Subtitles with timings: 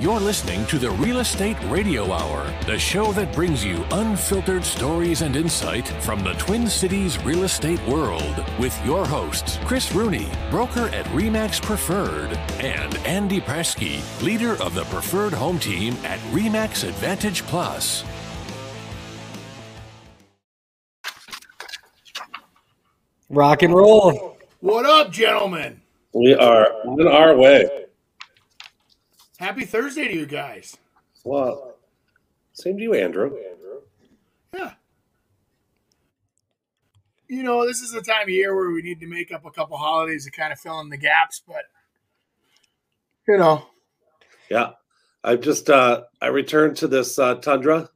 [0.00, 5.22] You're listening to the Real Estate Radio Hour, the show that brings you unfiltered stories
[5.22, 10.86] and insight from the Twin Cities real estate world with your hosts, Chris Rooney, broker
[10.90, 12.30] at REMAX Preferred,
[12.60, 18.04] and Andy Presky, leader of the Preferred Home Team at REMAX Advantage Plus.
[23.28, 24.38] Rock and roll.
[24.60, 25.82] What up, gentlemen?
[26.12, 27.87] We are on our way.
[29.38, 30.76] Happy Thursday to you guys.
[31.24, 31.76] Well,
[32.52, 33.36] same to you, Andrew.
[34.52, 34.72] Yeah.
[37.28, 39.50] You know, this is the time of year where we need to make up a
[39.50, 41.64] couple holidays to kind of fill in the gaps, but
[43.28, 43.66] you know,
[44.50, 44.70] Yeah,
[45.22, 47.90] I just uh I returned to this uh, tundra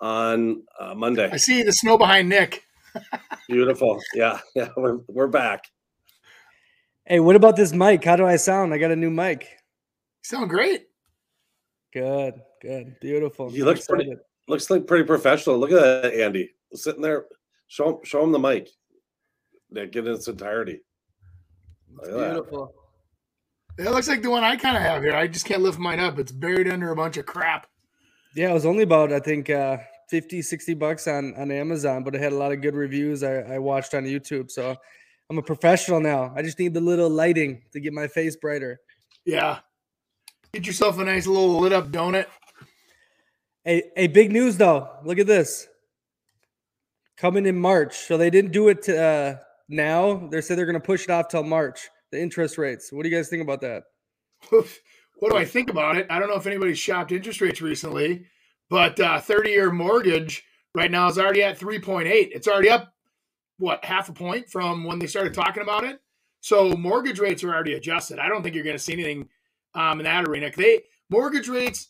[0.00, 1.28] on uh, Monday.
[1.30, 2.64] I see the snow behind Nick.
[3.48, 4.00] Beautiful.
[4.14, 5.64] Yeah, yeah, we're we're back.
[7.04, 8.02] Hey, what about this mic?
[8.04, 8.72] How do I sound?
[8.72, 9.59] I got a new mic.
[10.22, 10.86] You sound great.
[11.92, 13.50] Good, good, beautiful.
[13.52, 14.24] You look pretty- excited.
[14.48, 15.58] Looks like pretty professional.
[15.58, 17.26] Look at that, Andy, sitting there.
[17.68, 18.68] Show him, show him the mic.
[19.70, 20.80] Yeah, get in its entirety.
[21.94, 22.32] Look at that.
[22.32, 22.74] Beautiful.
[23.78, 25.14] It looks like the one I kind of have here.
[25.14, 26.18] I just can't lift mine up.
[26.18, 27.68] It's buried under a bunch of crap.
[28.34, 29.78] Yeah, it was only about I think uh
[30.10, 33.22] 50, 60 bucks on on Amazon, but it had a lot of good reviews.
[33.22, 34.76] I, I watched on YouTube, so
[35.30, 36.32] I'm a professional now.
[36.36, 38.80] I just need the little lighting to get my face brighter.
[39.24, 39.60] Yeah.
[40.52, 42.26] Get yourself a nice little lit up donut.
[43.64, 44.88] Hey, hey, big news though.
[45.04, 45.68] Look at this.
[47.16, 47.96] Coming in March.
[47.96, 49.36] So they didn't do it to, uh,
[49.68, 50.28] now.
[50.30, 51.88] They said they're going to push it off till March.
[52.10, 52.92] The interest rates.
[52.92, 53.84] What do you guys think about that?
[54.50, 56.06] what do I think about it?
[56.10, 58.26] I don't know if anybody's shopped interest rates recently,
[58.68, 60.42] but uh, 30 year mortgage
[60.74, 62.06] right now is already at 3.8.
[62.08, 62.92] It's already up,
[63.58, 66.00] what, half a point from when they started talking about it?
[66.40, 68.18] So mortgage rates are already adjusted.
[68.18, 69.28] I don't think you're going to see anything
[69.74, 70.50] um, in that arena.
[70.54, 71.88] They mortgage rates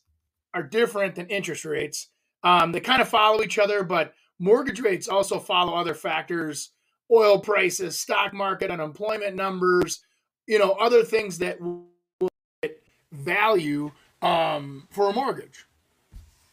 [0.55, 2.09] are different than interest rates.
[2.43, 6.71] Um, they kind of follow each other, but mortgage rates also follow other factors:
[7.11, 10.01] oil prices, stock market, unemployment numbers,
[10.47, 11.59] you know, other things that
[13.13, 13.91] value
[14.23, 15.67] um, for a mortgage.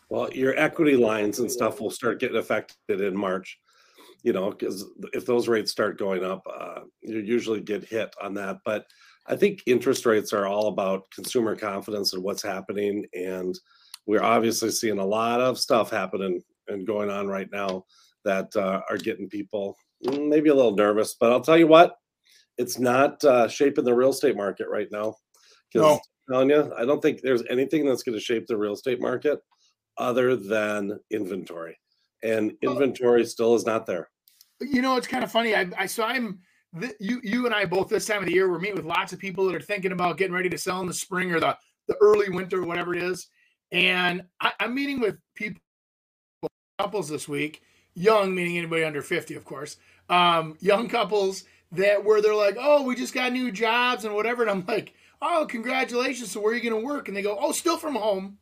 [0.10, 3.60] Well, your equity lines and stuff will start getting affected in March.
[4.24, 8.34] You know, because if those rates start going up, uh, you usually get hit on
[8.34, 8.58] that.
[8.66, 8.86] But
[9.28, 13.06] I think interest rates are all about consumer confidence and what's happening.
[13.14, 13.58] And
[14.06, 17.86] we're obviously seeing a lot of stuff happening and going on right now
[18.24, 21.16] that uh, are getting people mm, maybe a little nervous.
[21.20, 21.96] But I'll tell you what,
[22.58, 25.16] it's not uh, shaping the real estate market right now.
[25.76, 26.00] No.
[26.30, 29.40] telling you, I don't think there's anything that's going to shape the real estate market
[29.98, 31.78] other than inventory.
[32.24, 34.10] And inventory still is not there.
[34.60, 35.56] You know, it's kind of funny.
[35.56, 36.40] I, I so I'm
[37.00, 39.20] you you and I both this time of the year we're meeting with lots of
[39.20, 41.58] people that are thinking about getting ready to sell in the spring or the
[41.88, 43.28] the early winter, or whatever it is.
[43.72, 45.62] And I, I'm meeting with people
[46.80, 47.62] couples this week,
[47.96, 49.78] young meaning anybody under 50, of course.
[50.10, 54.42] Um, young couples that where they're like, oh, we just got new jobs and whatever.
[54.42, 56.32] And I'm like, oh, congratulations.
[56.32, 57.08] So where are you going to work?
[57.08, 58.38] And they go, oh, still from home.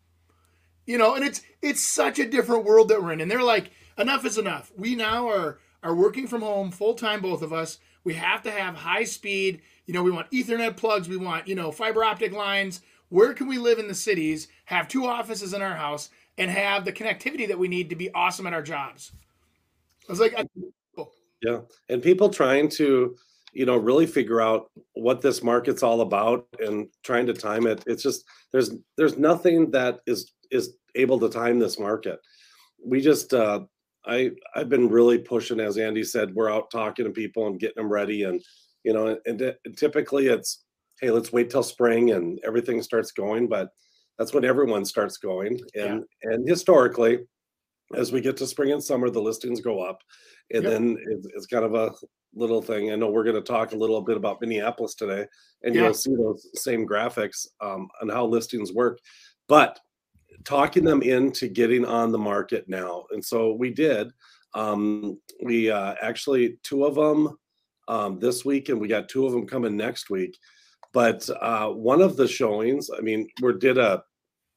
[0.86, 3.22] You know, and it's it's such a different world that we're in.
[3.22, 4.72] And they're like, enough is enough.
[4.78, 7.80] We now are are working from home full time, both of us.
[8.06, 9.62] We have to have high speed.
[9.86, 11.10] You know, we want Ethernet plugs.
[11.10, 12.82] We want you know fiber optic lines.
[13.10, 14.48] Where can we live in the cities?
[14.66, 18.12] Have two offices in our house and have the connectivity that we need to be
[18.14, 19.12] awesome at our jobs.
[20.08, 20.36] I was like,
[21.42, 21.62] Yeah.
[21.90, 23.16] And people trying to,
[23.54, 27.84] you know, really figure out what this market's all about and trying to time it.
[27.88, 32.20] It's just there's there's nothing that is is able to time this market.
[32.84, 33.62] We just uh
[34.08, 37.82] I I've been really pushing as Andy said, we're out talking to people and getting
[37.82, 38.42] them ready and
[38.84, 40.64] you know, and, and typically it's
[41.02, 43.70] hey, let's wait till spring and everything starts going, but
[44.18, 45.60] that's when everyone starts going.
[45.76, 47.20] And and historically,
[47.96, 50.02] as we get to spring and summer, the listings go up.
[50.54, 50.72] And Yep.
[50.72, 51.92] then it's, it's kind of a
[52.34, 52.92] little thing.
[52.92, 55.26] I know we're going to talk a little bit about Minneapolis today,
[55.64, 55.84] and Yeah.
[55.84, 59.00] you'll see those same graphics um, on how listings work.
[59.48, 59.80] But
[60.44, 64.12] talking them into getting on the market now, and so we did.
[64.54, 67.38] Um, we uh, actually two of them
[67.88, 70.38] um, this week, and we got two of them coming next week.
[70.94, 74.04] But uh, one of the showings, I mean, we did a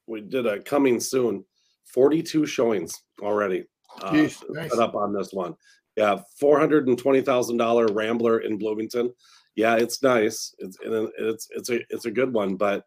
[0.07, 1.43] we did a coming soon,
[1.85, 3.65] forty two showings already
[4.01, 4.71] uh, Jeez, nice.
[4.71, 5.55] set up on this one.
[5.95, 9.13] Yeah, four hundred and twenty thousand dollar Rambler in Bloomington.
[9.55, 10.53] Yeah, it's nice.
[10.59, 12.85] It's it's it's a it's a good one, but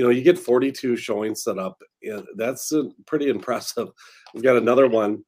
[0.00, 1.78] you know you get forty two showings set up.
[2.00, 3.88] Yeah, that's uh, pretty impressive.
[4.32, 5.22] We've got another one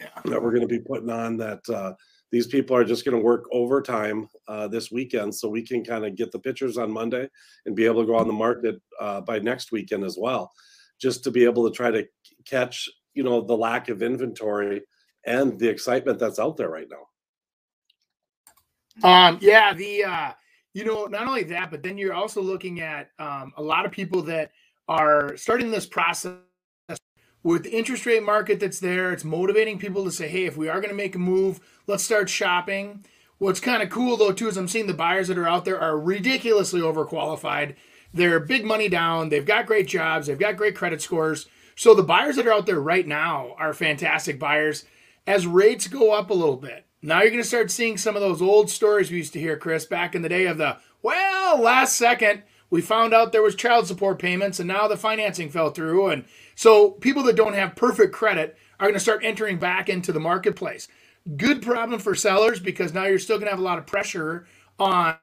[0.00, 0.08] Yeah.
[0.26, 1.94] that we're going to be putting on that uh,
[2.30, 6.04] these people are just going to work overtime uh, this weekend so we can kind
[6.04, 7.26] of get the pictures on Monday
[7.64, 10.52] and be able to go on the market uh, by next weekend as well.
[11.00, 12.06] just to be able to try to
[12.44, 14.82] catch you know the lack of inventory
[15.24, 17.04] and the excitement that's out there right now.
[19.08, 20.32] Um, yeah, the uh,
[20.74, 23.92] you know, not only that, but then you're also looking at um, a lot of
[23.92, 24.52] people that
[24.88, 26.34] are starting this process
[27.42, 29.12] with the interest rate market that's there.
[29.12, 32.04] It's motivating people to say, hey, if we are going to make a move, let's
[32.04, 33.04] start shopping.
[33.38, 35.80] What's kind of cool though too is I'm seeing the buyers that are out there
[35.80, 37.76] are ridiculously overqualified.
[38.12, 39.28] They're big money down.
[39.28, 40.26] They've got great jobs.
[40.26, 41.46] They've got great credit scores.
[41.76, 44.84] So the buyers that are out there right now are fantastic buyers.
[45.26, 48.22] As rates go up a little bit, now you're going to start seeing some of
[48.22, 51.60] those old stories we used to hear, Chris, back in the day of the, well,
[51.60, 55.70] last second we found out there was child support payments and now the financing fell
[55.70, 56.08] through.
[56.08, 56.24] And
[56.54, 60.20] so people that don't have perfect credit are going to start entering back into the
[60.20, 60.88] marketplace.
[61.36, 64.46] Good problem for sellers because now you're still going to have a lot of pressure
[64.78, 65.16] on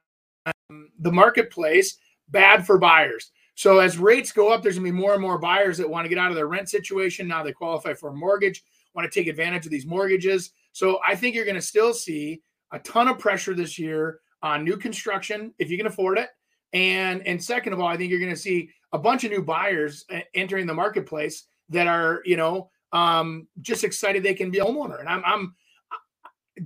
[0.46, 1.98] um, the marketplace.
[2.28, 3.30] Bad for buyers.
[3.54, 6.04] So as rates go up, there's going to be more and more buyers that want
[6.04, 7.28] to get out of their rent situation.
[7.28, 8.64] Now they qualify for a mortgage,
[8.94, 10.50] want to take advantage of these mortgages.
[10.76, 14.62] So I think you're going to still see a ton of pressure this year on
[14.62, 16.28] new construction if you can afford it.
[16.74, 19.42] And and second of all, I think you're going to see a bunch of new
[19.42, 24.66] buyers entering the marketplace that are, you know, um, just excited they can be a
[24.66, 25.00] homeowner.
[25.00, 25.54] And I'm, I'm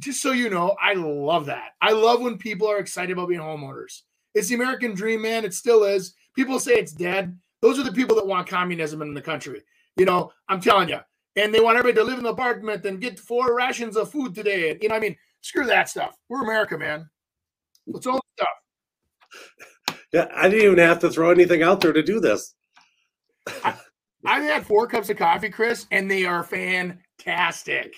[0.00, 1.74] just so you know, I love that.
[1.80, 4.00] I love when people are excited about being homeowners.
[4.34, 5.44] It's the American dream, man.
[5.44, 6.14] It still is.
[6.34, 7.38] People say it's dead.
[7.62, 9.62] Those are the people that want communism in the country.
[9.96, 10.98] You know, I'm telling you,
[11.36, 14.34] and they want everybody to live in the apartment and get four rations of food
[14.34, 14.70] today.
[14.70, 16.16] And, you know, I mean, screw that stuff.
[16.28, 17.08] We're America, man.
[17.86, 18.48] Let's own stuff.
[20.12, 22.56] Yeah, I didn't even have to throw anything out there to do this.
[23.62, 23.74] I,
[24.26, 27.94] I've had four cups of coffee, Chris, and they are fantastic.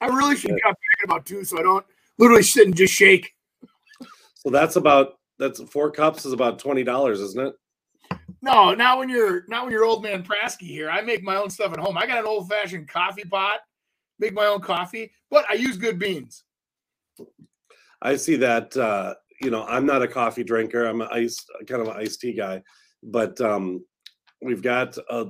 [0.00, 1.86] I really should get up about two so I don't
[2.18, 3.32] literally sit and just shake.
[4.34, 7.54] So that's about that's four cups is about twenty dollars, isn't it?
[8.42, 10.90] No, not when you're not when you're old man Prasky here.
[10.90, 11.98] I make my own stuff at home.
[11.98, 13.60] I got an old fashioned coffee pot,
[14.18, 16.44] make my own coffee, but I use good beans.
[18.00, 18.76] I see that.
[18.76, 20.86] Uh, you know, I'm not a coffee drinker.
[20.86, 22.62] I'm an ice kind of an iced tea guy,
[23.02, 23.84] but um,
[24.42, 25.26] we've got a,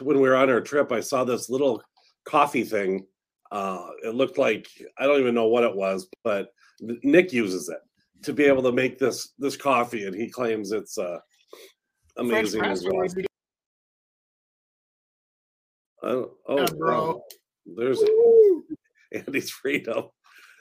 [0.00, 1.82] when we were on our trip, I saw this little
[2.24, 3.06] coffee thing.
[3.50, 4.68] Uh, it looked like
[4.98, 6.48] I don't even know what it was, but
[6.80, 7.78] Nick uses it
[8.22, 11.18] to be able to make this this coffee, and he claims it's uh,
[12.16, 13.08] amazing as well.
[16.02, 17.22] Oh, oh bro.
[17.66, 18.64] There's Woo!
[19.12, 20.04] Andy's freedom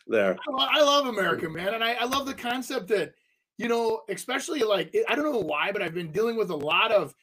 [0.07, 0.37] there.
[0.57, 1.73] I love America, man.
[1.73, 3.13] And I, I love the concept that,
[3.57, 6.91] you know, especially like, I don't know why, but I've been dealing with a lot
[6.91, 7.15] of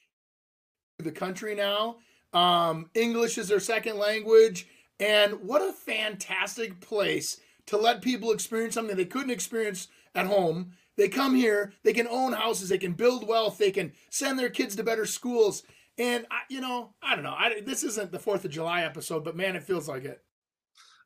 [0.98, 1.98] the country now.
[2.32, 4.66] Um, English is their second language.
[5.00, 10.72] And what a fantastic place to let people experience something they couldn't experience at home
[10.98, 14.50] they come here, they can own houses, they can build wealth, they can send their
[14.50, 15.62] kids to better schools.
[15.96, 17.34] And I, you know, I don't know.
[17.36, 20.22] I, this isn't the Fourth of July episode, but man, it feels like it.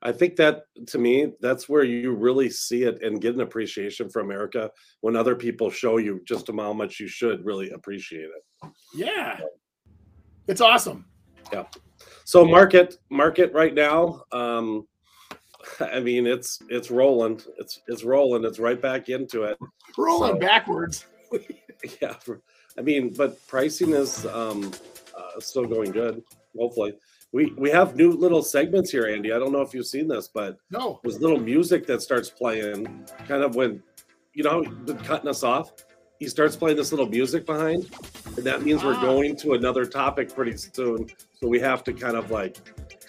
[0.02, 4.08] I think that to me, that's where you really see it and get an appreciation
[4.08, 4.70] for America
[5.02, 8.70] when other people show you just how much you should really appreciate it.
[8.94, 9.38] Yeah,
[10.48, 11.04] it's awesome.
[11.52, 11.64] Yeah.
[12.24, 14.22] So market market right now.
[14.32, 14.86] Um,
[15.80, 17.40] I mean, it's it's rolling.
[17.58, 18.44] It's it's rolling.
[18.44, 19.58] It's right back into it.
[19.96, 21.06] Rolling so, backwards.
[22.00, 22.14] yeah,
[22.78, 24.72] I mean, but pricing is um,
[25.16, 26.22] uh, still going good.
[26.58, 26.94] Hopefully,
[27.32, 29.32] we we have new little segments here, Andy.
[29.32, 33.06] I don't know if you've seen this, but no, there's little music that starts playing,
[33.26, 33.82] kind of when
[34.34, 35.72] you know been cutting us off.
[36.18, 37.90] He starts playing this little music behind,
[38.36, 39.00] and that means we're ah.
[39.00, 41.08] going to another topic pretty soon.
[41.32, 42.58] So we have to kind of like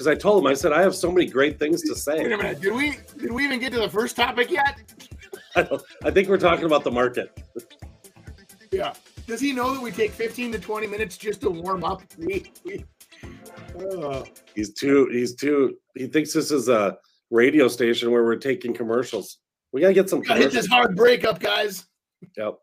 [0.03, 2.17] because I told him I said I have so many great things to say.
[2.23, 4.81] Wait a minute, did we did we even get to the first topic yet?
[5.55, 5.67] I,
[6.03, 7.39] I think we're talking about the market.
[8.71, 8.93] yeah.
[9.25, 12.03] Does he know that we take 15 to 20 minutes just to warm up?
[12.17, 12.83] We, we,
[13.79, 14.23] uh.
[14.53, 15.07] He's too.
[15.11, 15.77] He's too.
[15.95, 16.97] He thinks this is a
[17.31, 19.39] radio station where we're taking commercials.
[19.71, 20.21] We gotta get some.
[20.21, 21.85] Gotta hit this hard breakup, guys.
[22.35, 22.55] Yep.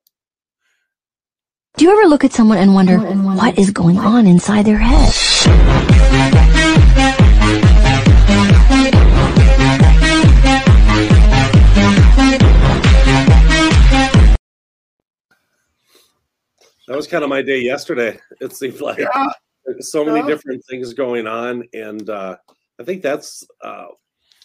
[1.76, 6.59] Do you ever look at someone and wonder what is going on inside their head?
[16.90, 18.18] That was kind of my day yesterday.
[18.40, 19.28] It seemed like yeah.
[19.78, 20.26] so many yeah.
[20.26, 22.36] different things going on, and uh,
[22.80, 23.86] I think that's uh,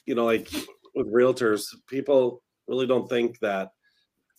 [0.06, 0.52] you know, like
[0.94, 3.70] with realtors, people really don't think that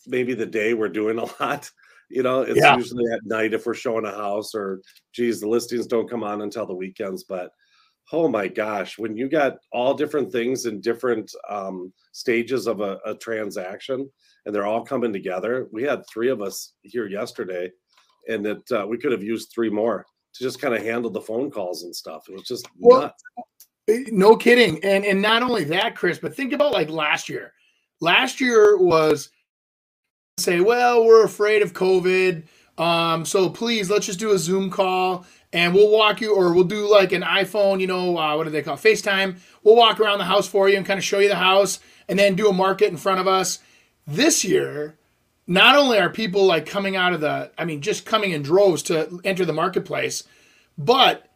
[0.06, 1.68] maybe the day we're doing a lot
[2.08, 2.76] you know, it's yeah.
[2.76, 4.80] usually at night if we're showing a house or
[5.12, 7.24] geez, the listings don't come on until the weekends.
[7.24, 7.50] But
[8.12, 12.98] oh my gosh, when you got all different things in different um, stages of a,
[13.04, 14.08] a transaction
[14.44, 15.66] and they're all coming together.
[15.72, 17.70] We had three of us here yesterday,
[18.28, 20.04] and that uh, we could have used three more
[20.34, 22.28] to just kind of handle the phone calls and stuff.
[22.28, 23.24] It was just Well, nuts.
[23.88, 24.82] Eh, No kidding.
[24.84, 27.52] And and not only that, Chris, but think about like last year.
[28.00, 29.30] Last year was
[30.38, 32.42] say, well, we're afraid of COVID.
[32.76, 36.64] Um, so please let's just do a Zoom call and we'll walk you, or we'll
[36.64, 38.80] do like an iPhone, you know, uh, what do they call it?
[38.80, 39.38] FaceTime.
[39.62, 41.78] We'll walk around the house for you and kind of show you the house
[42.08, 43.60] and then do a market in front of us.
[44.06, 44.98] This year,
[45.46, 48.82] not only are people like coming out of the, I mean, just coming in droves
[48.84, 50.24] to enter the marketplace,
[50.76, 51.28] but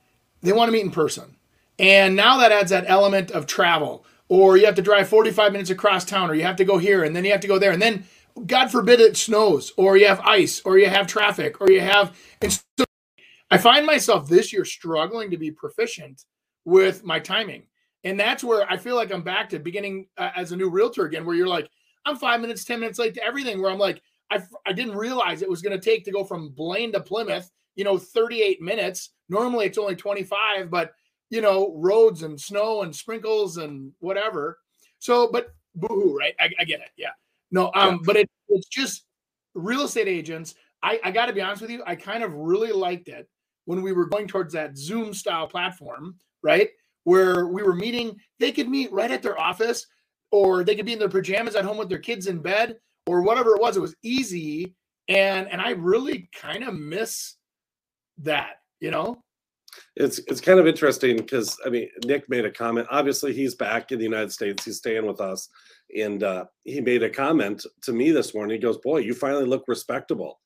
[0.42, 1.36] they want to meet in person.
[1.78, 5.70] And now that adds that element of travel, or you have to drive 45 minutes
[5.70, 7.72] across town, or you have to go here, and then you have to go there,
[7.72, 8.04] and then
[8.46, 12.16] God forbid it snows, or you have ice, or you have traffic, or you have.
[12.40, 12.84] And so
[13.50, 16.24] I find myself this year struggling to be proficient
[16.64, 17.64] with my timing.
[18.04, 21.04] And that's where I feel like I'm back to beginning uh, as a new realtor
[21.04, 21.68] again, where you're like,
[22.04, 25.42] I'm five minutes, 10 minutes late to everything, where I'm like, I, I didn't realize
[25.42, 29.10] it was going to take to go from Blaine to Plymouth, you know, 38 minutes.
[29.28, 30.92] Normally it's only 25, but
[31.30, 34.58] you know, roads and snow and sprinkles and whatever.
[34.98, 36.34] So, but boohoo, right?
[36.40, 36.90] I, I get it.
[36.96, 37.10] Yeah.
[37.52, 39.04] No, um, but it, it's just
[39.54, 40.54] real estate agents.
[40.82, 43.28] I, I got to be honest with you, I kind of really liked it
[43.64, 46.70] when we were going towards that Zoom style platform, right?
[47.04, 49.86] Where we were meeting, they could meet right at their office,
[50.30, 53.22] or they could be in their pajamas at home with their kids in bed, or
[53.22, 53.76] whatever it was.
[53.76, 54.74] It was easy,
[55.08, 57.36] and and I really kind of miss
[58.18, 59.22] that, you know.
[59.96, 62.86] it's it's kind of interesting because I mean Nick made a comment.
[62.90, 64.64] Obviously, he's back in the United States.
[64.64, 65.48] He's staying with us,
[65.96, 68.54] and uh, he made a comment to me this morning.
[68.54, 70.40] He goes, "Boy, you finally look respectable."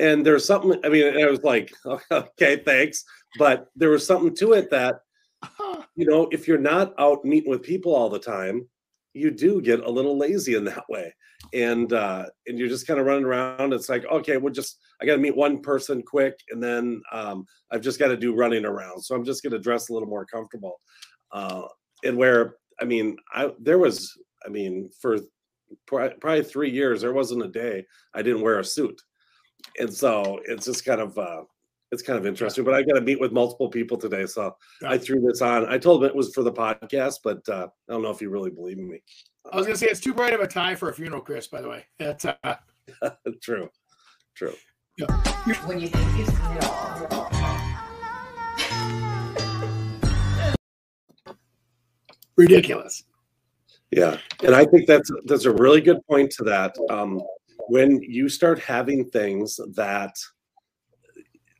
[0.00, 0.78] And there's something.
[0.84, 1.72] I mean, I was like,
[2.10, 3.04] "Okay, thanks,"
[3.38, 5.00] but there was something to it that
[5.96, 8.66] you know, if you're not out meeting with people all the time,
[9.14, 11.14] you do get a little lazy in that way.
[11.52, 13.72] And uh and you're just kind of running around.
[13.72, 17.80] It's like, okay, we'll just I gotta meet one person quick, and then um I've
[17.80, 19.02] just got to do running around.
[19.02, 20.80] So I'm just gonna dress a little more comfortable.
[21.32, 21.62] Uh
[22.04, 24.12] and where I mean, I there was,
[24.44, 25.18] I mean, for
[25.86, 29.00] probably three years, there wasn't a day I didn't wear a suit.
[29.78, 31.42] And so it's just kind of uh
[31.92, 34.98] it's kind of interesting, but I got to meet with multiple people today, so I
[34.98, 35.66] threw this on.
[35.66, 38.30] I told him it was for the podcast, but uh, I don't know if you
[38.30, 39.00] really believe me.
[39.52, 41.46] I was gonna say it's too bright of a tie for a funeral, Chris.
[41.46, 42.56] By the way, that's uh,
[43.42, 43.68] true,
[44.34, 44.54] true.
[45.66, 46.84] when you think you've seen it all.
[52.36, 53.04] ridiculous.
[53.90, 56.74] Yeah, and I think that's that's a really good point to that.
[56.90, 57.22] Um,
[57.68, 60.14] when you start having things that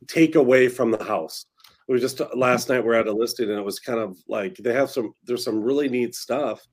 [0.07, 1.45] take away from the house.
[1.87, 4.55] We were just last night we're at a listing and it was kind of like
[4.55, 6.65] they have some there's some really neat stuff,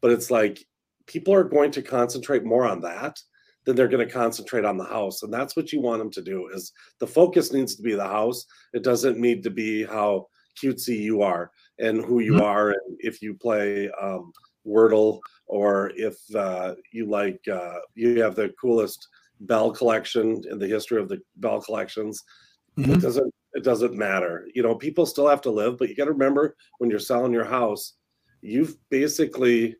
[0.00, 0.64] but it's like
[1.06, 3.16] people are going to concentrate more on that
[3.64, 5.22] than they're going to concentrate on the house.
[5.22, 8.04] And that's what you want them to do is the focus needs to be the
[8.04, 8.44] house.
[8.72, 10.26] It doesn't need to be how
[10.60, 12.42] cutesy you are and who you Mhm.
[12.42, 14.32] are and if you play um,
[14.66, 19.06] Wordle or if uh, you like uh, you have the coolest
[19.40, 22.22] bell collection in the history of the bell collections.
[22.76, 23.00] It Mhm.
[23.02, 24.46] doesn't it doesn't matter.
[24.54, 27.32] You know, people still have to live, but you got to remember when you're selling
[27.32, 27.94] your house,
[28.42, 29.76] you've basically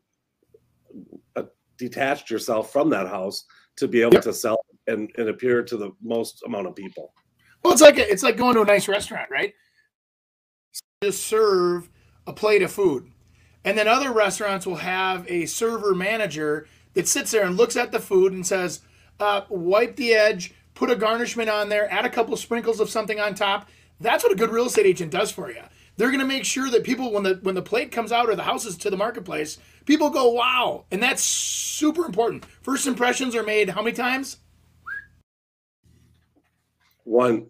[1.35, 1.43] uh,
[1.77, 4.23] detached yourself from that house to be able Yep.
[4.23, 7.13] to sell and, and appear to the most amount of people.
[7.63, 9.53] Well, it's like it's like going to a nice restaurant, right?
[11.03, 11.89] Just serve
[12.25, 13.11] a plate of food,
[13.63, 17.91] and then other restaurants will have a server manager that sits there and looks at
[17.91, 18.81] the food and says,
[19.19, 23.19] uh, "Wipe the edge, put a garnishment on there, add a couple sprinkles of something
[23.19, 23.67] on top."
[23.99, 25.61] That's what a good real estate agent does for you.
[25.97, 28.35] They're going to make sure that people, when the when the plate comes out or
[28.35, 32.45] the house is to the marketplace, people go, "Wow!" And that's super important.
[32.61, 34.37] First impressions are made how many times?
[37.03, 37.47] One,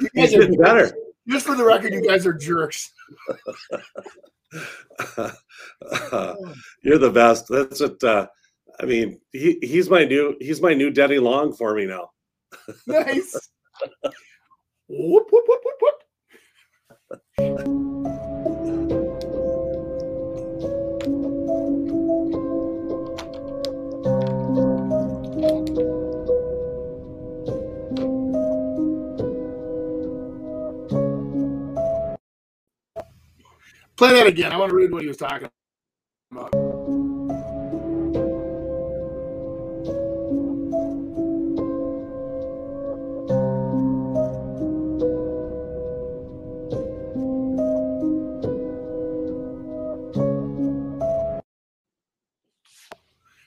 [0.00, 0.92] You guys are- better.
[1.28, 2.92] Just for the record, you guys are jerks.
[6.82, 7.48] You're the best.
[7.48, 8.26] That's what uh,
[8.80, 9.20] I mean.
[9.32, 12.10] He, he's my new he's my new Daddy Long for me now.
[12.86, 13.50] Nice.
[14.88, 15.82] whoop, whoop, whoop, whoop,
[17.38, 18.57] whoop.
[33.98, 34.52] Play that again.
[34.52, 35.48] I want to read what he was talking
[36.30, 36.52] about.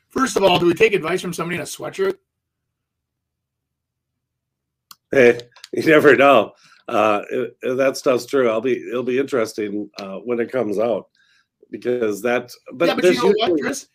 [0.09, 2.17] First of all, do we take advice from somebody in a sweatshirt?
[5.11, 5.39] Hey,
[5.71, 6.51] you never know.
[6.87, 8.49] Uh, it- that stuff's true.
[8.49, 8.77] I'll be.
[8.89, 11.07] It'll be interesting uh, when it comes out
[11.69, 12.51] because that.
[12.73, 13.87] But, yeah, but you know what, Chris?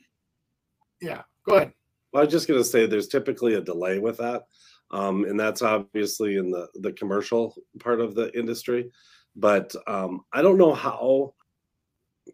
[1.00, 1.73] Yeah, go ahead.
[2.12, 4.45] Well, I was just going to say there's typically a delay with that.
[4.90, 8.90] Um, and that's obviously in the, the commercial part of the industry.
[9.35, 11.35] But um, I don't know how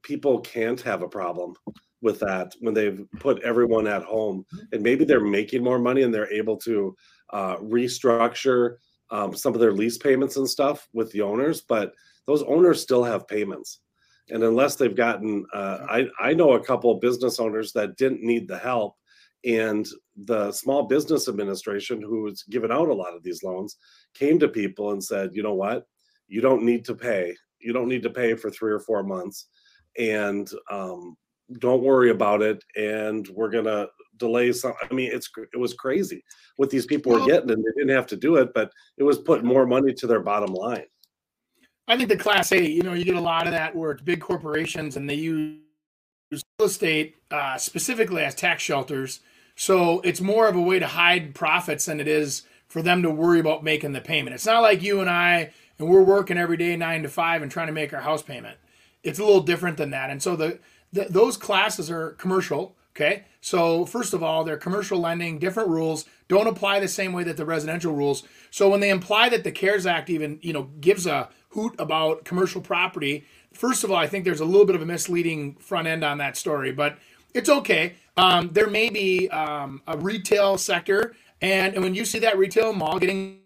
[0.03, 1.55] people can't have a problem
[2.01, 6.13] with that when they've put everyone at home and maybe they're making more money and
[6.13, 6.95] they're able to
[7.33, 8.77] uh, restructure
[9.13, 11.61] um, some of their lease payments and stuff with the owners.
[11.61, 11.95] But
[12.27, 13.79] those owners still have payments.
[14.31, 18.23] And unless they've gotten, uh, I, I know a couple of business owners that didn't
[18.23, 18.97] need the help
[19.45, 19.89] and
[20.25, 23.77] the small business administration who was giving out a lot of these loans
[24.15, 25.85] came to people and said you know what
[26.29, 29.49] you don't need to pay you don't need to pay for three or four months
[29.99, 31.17] and um,
[31.59, 33.89] don't worry about it and we're gonna delay
[34.53, 36.25] some i mean it's it was crazy
[36.57, 39.19] what these people were getting and they didn't have to do it but it was
[39.19, 40.85] putting more money to their bottom line
[41.89, 44.03] I think the Class A, you know, you get a lot of that where it's
[44.03, 45.59] big corporations and they use
[46.31, 49.21] real estate uh, specifically as tax shelters.
[49.57, 53.11] So it's more of a way to hide profits than it is for them to
[53.11, 54.35] worry about making the payment.
[54.35, 57.51] It's not like you and I, and we're working every day nine to five and
[57.51, 58.57] trying to make our house payment.
[59.03, 60.11] It's a little different than that.
[60.11, 60.59] And so the,
[60.93, 62.77] the those classes are commercial.
[62.95, 63.25] Okay.
[63.41, 67.39] So first of all, they're commercial lending, different rules, don't apply the same way that
[67.39, 68.25] the residential rules.
[68.51, 72.25] So when they imply that the CARES Act even, you know, gives a hoot about
[72.25, 75.89] commercial property, first of all, I think there's a little bit of a misleading front
[75.89, 76.99] end on that story, but
[77.35, 77.95] it's okay.
[78.19, 82.75] Um, there may be um, a retail sector, and, and when you see that retail
[82.75, 83.41] mall getting,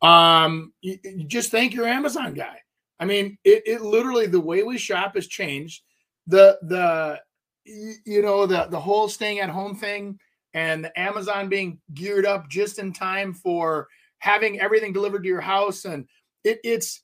[0.00, 2.60] um, you, you just thank your Amazon guy.
[3.00, 5.82] I mean, it, it literally the way we shop has changed.
[6.26, 7.20] The the
[7.64, 10.18] you know the the whole staying at home thing
[10.54, 15.40] and the Amazon being geared up just in time for having everything delivered to your
[15.40, 16.06] house and
[16.44, 17.02] it, it's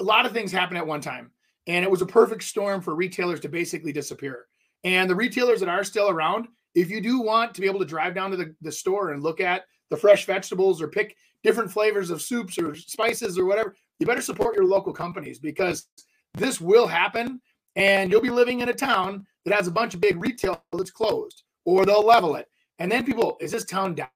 [0.00, 1.30] a lot of things happen at one time
[1.66, 4.46] and it was a perfect storm for retailers to basically disappear.
[4.84, 7.86] And the retailers that are still around if you do want to be able to
[7.86, 11.70] drive down to the, the store and look at the fresh vegetables or pick different
[11.70, 15.86] flavors of soups or spices or whatever you better support your local companies because
[16.34, 17.40] this will happen
[17.76, 20.90] and you'll be living in a town that has a bunch of big retail that's
[20.90, 22.48] closed or they'll level it.
[22.78, 24.08] And then people is this town down?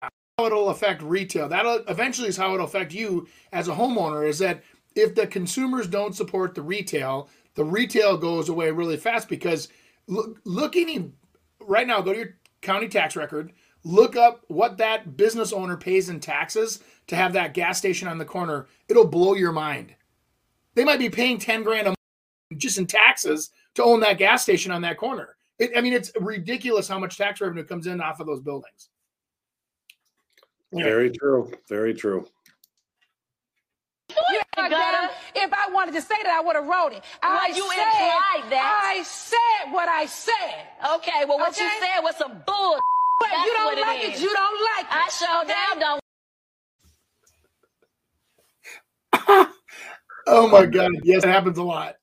[0.00, 1.48] How it'll affect retail.
[1.48, 4.62] That'll eventually is how it'll affect you as a homeowner is that
[4.94, 9.68] if the consumers don't support the retail the retail goes away really fast because
[10.06, 11.12] look looking
[11.60, 13.52] right now go to your county tax record
[13.86, 18.18] look up what that business owner pays in taxes to have that gas station on
[18.18, 18.66] the corner.
[18.88, 19.94] It'll blow your mind.
[20.74, 21.95] They might be paying 10 grand a month
[22.56, 26.12] just in taxes to own that gas station on that corner it, i mean it's
[26.20, 28.88] ridiculous how much tax revenue comes in off of those buildings
[30.72, 32.26] very true very true
[34.08, 37.04] You gotta, if I wanted to say that, I would have wrote it.
[37.22, 38.82] I you said, implied that.
[38.84, 40.66] I said what I said.
[40.96, 42.78] Okay, well, what you said was some bull.
[43.20, 44.22] But That's you don't like it like it, is.
[44.22, 44.92] you don't like it.
[44.92, 45.54] I sure okay?
[45.54, 46.00] damn don't.
[50.26, 51.96] oh my god yes it happens a lot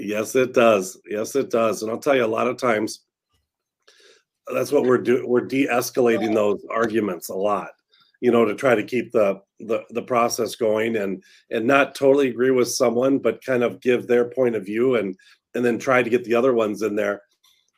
[0.00, 0.98] Yes, it does.
[1.06, 1.82] Yes, it does.
[1.82, 3.00] And I'll tell you, a lot of times,
[4.52, 5.28] that's what we're doing.
[5.28, 7.70] We're de-escalating those arguments a lot,
[8.20, 12.30] you know, to try to keep the the the process going and and not totally
[12.30, 15.14] agree with someone, but kind of give their point of view and
[15.54, 17.20] and then try to get the other ones in there,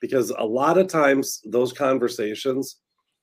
[0.00, 2.76] because a lot of times those conversations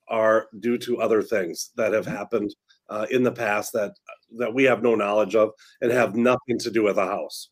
[0.09, 2.53] are due to other things that have happened
[2.89, 3.93] uh, in the past that
[4.37, 7.49] that we have no knowledge of and have nothing to do with a house.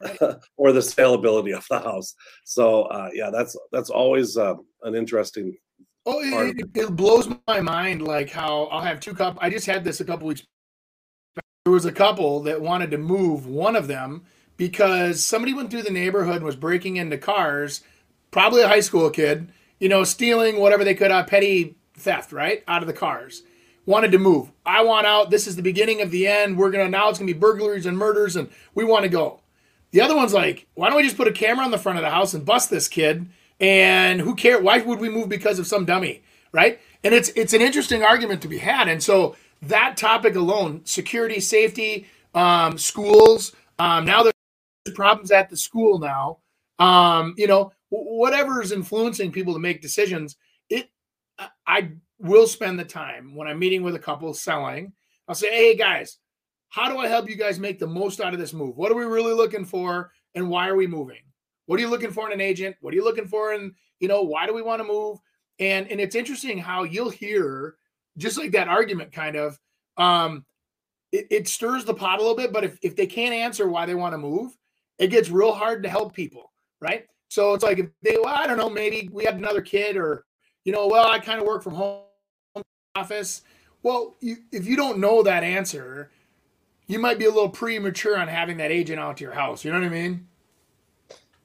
[0.56, 2.14] or the saleability of the house.
[2.44, 5.56] So uh, yeah, that's that's always uh, an interesting.
[6.06, 8.02] Oh, it, it, it blows my mind.
[8.02, 9.40] Like how I'll have two couple.
[9.42, 10.42] I just had this a couple weeks.
[11.64, 14.24] There was a couple that wanted to move one of them
[14.56, 17.82] because somebody went through the neighborhood and was breaking into cars,
[18.30, 22.62] probably a high school kid, you know, stealing whatever they could out, petty theft, right,
[22.68, 23.42] out of the cars.
[23.86, 24.50] Wanted to move.
[24.64, 25.30] I want out.
[25.30, 26.56] This is the beginning of the end.
[26.56, 29.40] We're gonna now it's gonna be burglaries and murders, and we want to go.
[29.94, 32.02] The other one's like, why don't we just put a camera on the front of
[32.02, 33.28] the house and bust this kid?
[33.60, 34.60] And who cares?
[34.60, 36.80] Why would we move because of some dummy, right?
[37.04, 38.88] And it's it's an interesting argument to be had.
[38.88, 43.52] And so that topic alone, security, safety, um, schools.
[43.78, 46.38] Um, now there's problems at the school now.
[46.84, 50.34] Um, you know, whatever is influencing people to make decisions.
[50.68, 50.90] It,
[51.38, 54.92] I- I will spend the time when I'm meeting with a couple selling.
[55.28, 56.18] I'll say, hey guys,
[56.74, 58.76] how do I help you guys make the most out of this move?
[58.76, 61.20] What are we really looking for, and why are we moving?
[61.66, 62.74] What are you looking for in an agent?
[62.80, 65.18] What are you looking for in, you know, why do we want to move?
[65.60, 67.76] And and it's interesting how you'll hear
[68.18, 69.56] just like that argument kind of
[69.98, 70.44] um
[71.12, 73.86] it, it stirs the pot a little bit, but if, if they can't answer why
[73.86, 74.58] they want to move,
[74.98, 77.06] it gets real hard to help people, right?
[77.28, 80.24] So it's like if they, well, I don't know, maybe we had another kid, or
[80.64, 82.02] you know, well, I kind of work from home
[82.96, 83.42] office.
[83.84, 86.10] Well, you, if you don't know that answer,
[86.86, 89.64] you might be a little premature on having that agent out to your house.
[89.64, 90.26] You know what I mean?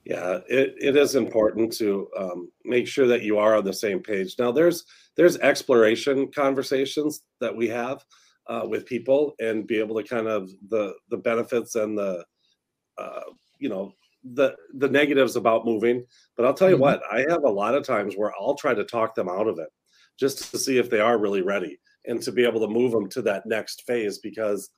[0.05, 4.01] Yeah, it, it is important to um, make sure that you are on the same
[4.01, 4.35] page.
[4.39, 8.03] Now, there's there's exploration conversations that we have
[8.47, 12.25] uh, with people and be able to kind of the the benefits and the
[12.97, 13.21] uh,
[13.59, 13.93] you know
[14.33, 16.03] the the negatives about moving.
[16.35, 16.83] But I'll tell you mm-hmm.
[16.83, 19.59] what, I have a lot of times where I'll try to talk them out of
[19.59, 19.69] it
[20.19, 23.07] just to see if they are really ready and to be able to move them
[23.09, 24.71] to that next phase because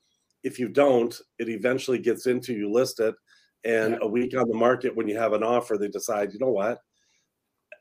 [0.44, 3.16] if you don't, it eventually gets into you list it
[3.64, 6.52] and a week on the market when you have an offer they decide you know
[6.52, 6.80] what?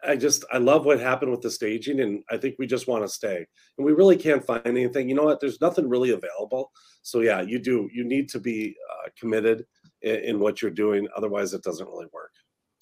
[0.07, 3.05] I just i love what happened with the staging and i think we just want
[3.05, 3.47] to stay.
[3.77, 5.09] And we really can't find anything.
[5.09, 5.41] You know what?
[5.41, 6.71] There's nothing really available.
[7.03, 9.65] So yeah you do you need to be uh, committed
[10.03, 12.33] in, in what you're doing otherwise it doesn't really work.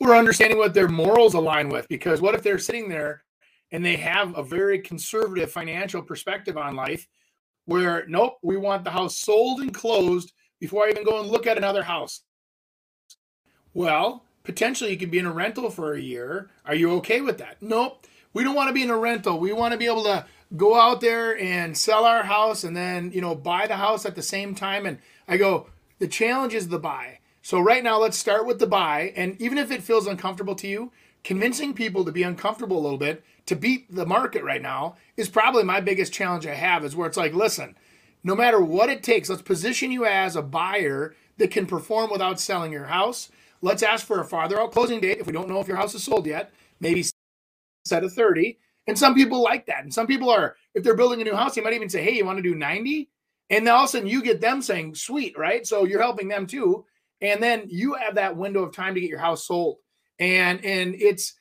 [0.00, 3.24] We're understanding what their morals align with because what if they're sitting there
[3.72, 7.06] and they have a very conservative financial perspective on life
[7.68, 11.46] where nope we want the house sold and closed before i even go and look
[11.46, 12.22] at another house
[13.74, 16.50] well, potentially you could be in a rental for a year.
[16.64, 17.58] Are you okay with that?
[17.60, 18.06] Nope.
[18.32, 19.38] We don't want to be in a rental.
[19.38, 20.26] We want to be able to
[20.56, 24.16] go out there and sell our house and then, you know, buy the house at
[24.16, 24.86] the same time.
[24.86, 25.68] And I go,
[26.00, 27.20] the challenge is the buy.
[27.42, 29.12] So right now, let's start with the buy.
[29.14, 30.92] And even if it feels uncomfortable to you,
[31.24, 35.28] convincing people to be uncomfortable a little bit to beat the market right now is
[35.28, 37.76] probably my biggest challenge I have is where it's like, listen,
[38.22, 42.40] no matter what it takes, let's position you as a buyer that can perform without
[42.40, 43.30] selling your house.
[43.62, 45.94] Let's ask for a farther out closing date if we don't know if your house
[45.94, 47.04] is sold yet, maybe
[47.84, 48.58] set of 30.
[48.86, 49.82] And some people like that.
[49.82, 52.16] And some people are, if they're building a new house, they might even say, hey,
[52.16, 53.10] you want to do 90?
[53.50, 55.66] And then all of a sudden you get them saying, sweet, right?
[55.66, 56.84] So you're helping them too.
[57.20, 59.78] And then you have that window of time to get your house sold.
[60.18, 61.34] And and it's,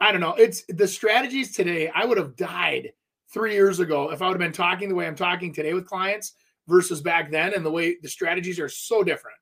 [0.00, 1.90] I don't know, it's the strategies today.
[1.94, 2.92] I would have died
[3.32, 5.86] three years ago if I would have been talking the way I'm talking today with
[5.86, 6.32] clients
[6.66, 7.54] versus back then.
[7.54, 9.36] And the way the strategies are so different.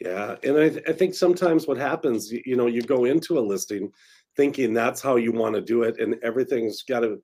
[0.00, 3.38] Yeah, and I, th- I think sometimes what happens, you, you know, you go into
[3.38, 3.90] a listing
[4.36, 7.20] thinking that's how you want to do it, and everything's got to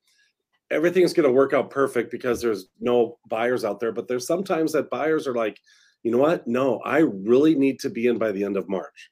[0.71, 3.93] everything's going to work out perfect because there's no buyers out there.
[3.93, 5.61] But there's sometimes that buyers are like,
[6.03, 6.47] you know what?
[6.47, 9.11] No, I really need to be in by the end of March,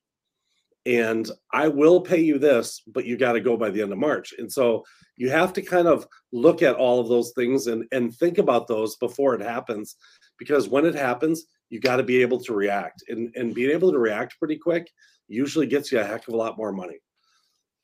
[0.84, 3.98] and I will pay you this, but you got to go by the end of
[3.98, 4.34] March.
[4.36, 4.84] And so
[5.16, 8.66] you have to kind of look at all of those things and and think about
[8.66, 9.96] those before it happens,
[10.38, 13.90] because when it happens, you got to be able to react and, and being able
[13.90, 14.90] to react pretty quick
[15.26, 16.98] usually gets you a heck of a lot more money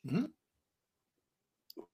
[0.06, 0.26] mm-hmm.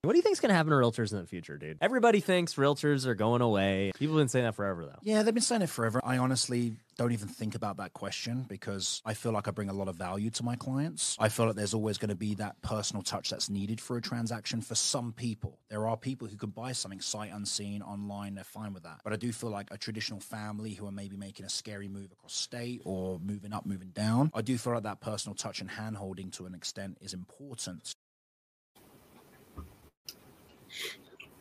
[0.02, 1.78] What do you think is going to happen to realtors in the future, dude?
[1.80, 3.92] Everybody thinks realtors are going away.
[3.96, 4.98] People have been saying that forever, though.
[5.02, 6.00] Yeah, they've been saying it forever.
[6.04, 9.72] I honestly don't even think about that question because I feel like I bring a
[9.72, 11.16] lot of value to my clients.
[11.18, 14.02] I feel like there's always going to be that personal touch that's needed for a
[14.02, 15.58] transaction for some people.
[15.68, 19.00] There are people who can buy something sight unseen online, they're fine with that.
[19.04, 22.12] But I do feel like a traditional family who are maybe making a scary move
[22.12, 25.70] across state or moving up, moving down, I do feel like that personal touch and
[25.70, 27.94] hand holding to an extent is important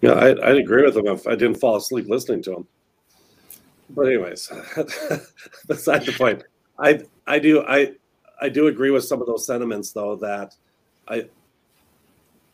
[0.02, 2.68] Yeah, I, I'd agree with him if I didn't fall asleep listening to him.
[3.90, 4.48] But anyways,
[5.68, 6.44] beside the point,
[6.80, 7.94] I I do I
[8.42, 10.56] I do agree with some of those sentiments though that
[11.08, 11.28] I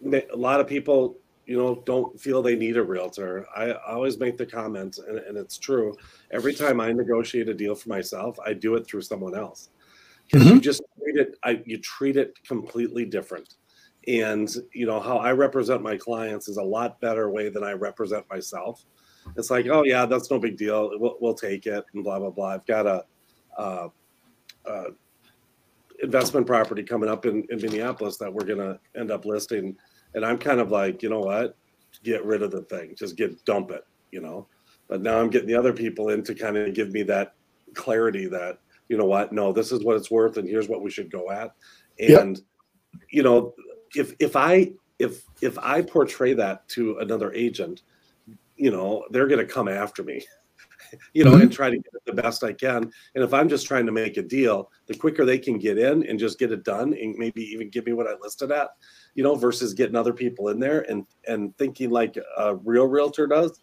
[0.05, 3.47] a lot of people you know don't feel they need a realtor.
[3.55, 5.97] I, always make the comment, and, and, it's true.
[6.31, 9.69] Every time I negotiate a deal for myself, I do it through someone else
[10.33, 10.55] mm-hmm.
[10.55, 11.35] you just treat it.
[11.43, 13.55] I you treat it completely different
[14.07, 17.73] and you know how i represent my clients is a lot better way than i
[17.73, 18.85] represent myself
[19.37, 20.91] it's like oh yeah that's no big deal.
[20.99, 22.53] We'll, we'll take it and blah blah blah.
[22.53, 23.05] I've got a,
[23.57, 23.89] a,
[24.65, 24.83] a
[26.01, 29.75] investment property coming up in, in minneapolis that we're going to end up listing.
[30.15, 31.55] And i'm kind of like you know what?
[32.03, 32.95] Get rid of the thing.
[32.97, 34.47] Just get dump it you know?
[34.87, 37.35] But now i'm getting the other people in to kind of give me that
[37.73, 39.31] clarity that you know what?
[39.31, 41.53] No this is what it's worth and here's what we should go at.
[41.99, 43.03] And yep.
[43.09, 43.53] you know
[43.95, 47.83] if if I if if I portray that to another agent,
[48.59, 50.23] you know, they're going to come after me,
[51.13, 51.43] you know, mm-hmm.
[51.43, 52.91] and try to get it the best I can.
[53.15, 56.05] And if I'm just trying to make a deal, the quicker they can get in
[56.05, 58.71] and just get it done, and maybe even give me what I listed at,
[59.15, 63.27] you know, versus getting other people in there and and thinking like a real realtor
[63.27, 63.61] does,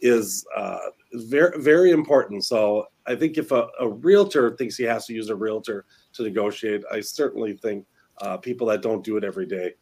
[0.00, 0.78] is uh,
[1.14, 2.44] very very important.
[2.44, 6.22] So I think if a, a realtor thinks he has to use a realtor to
[6.22, 7.86] negotiate, I certainly think
[8.20, 9.72] uh, people that don't do it every day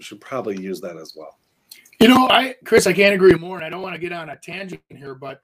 [0.00, 1.38] should probably use that as well.
[2.00, 4.28] You know, I Chris, I can't agree more, and I don't want to get on
[4.28, 5.40] a tangent here, but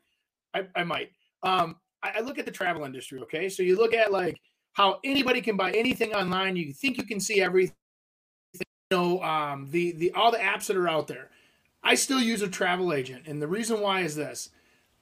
[0.54, 1.10] I, I might.
[1.42, 3.20] Um, I, I look at the travel industry.
[3.22, 4.40] Okay, so you look at like
[4.74, 6.56] how anybody can buy anything online.
[6.56, 7.74] You think you can see everything.
[8.90, 11.30] You know, um, the the all the apps that are out there.
[11.82, 14.50] I still use a travel agent, and the reason why is this: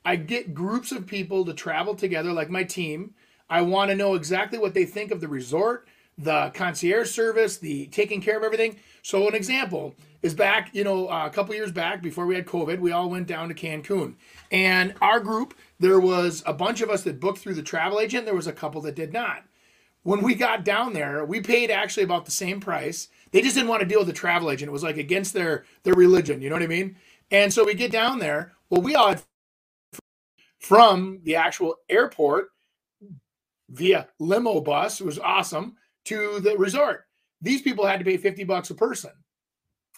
[0.05, 3.15] I get groups of people to travel together, like my team.
[3.51, 5.89] I want to know exactly what they think of the resort,
[6.19, 8.79] the concierge service, the taking care of everything.
[9.03, 12.47] So, an example is back, you know, uh, a couple years back before we had
[12.47, 14.15] COVID, we all went down to Cancun.
[14.53, 18.27] And our group, there was a bunch of us that booked through the travel agent,
[18.27, 19.43] there was a couple that did not.
[20.05, 23.09] When we got down there, we paid actually about the same price.
[23.33, 24.69] They just didn't want to deal with the travel agent.
[24.69, 26.97] It was like against their their religion, you know what I mean?
[27.31, 28.53] And so we get down there.
[28.71, 29.23] Well, we all had
[30.61, 32.49] from the actual airport
[33.69, 37.07] via limo bus, it was awesome, to the resort.
[37.43, 39.11] These people had to pay 50 bucks a person.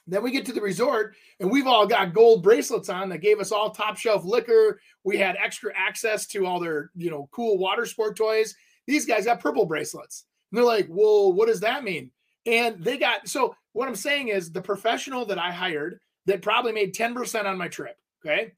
[0.06, 3.40] Then we get to the resort and we've all got gold bracelets on that gave
[3.40, 4.80] us all top shelf liquor.
[5.02, 8.54] We had extra access to all their, you know, cool water sport toys.
[8.86, 10.24] These guys got purple bracelets.
[10.50, 12.10] And they're like, well, what does that mean?
[12.46, 16.72] And they got, so what I'm saying is the professional that I hired that probably
[16.72, 18.52] made 10% on my trip, okay,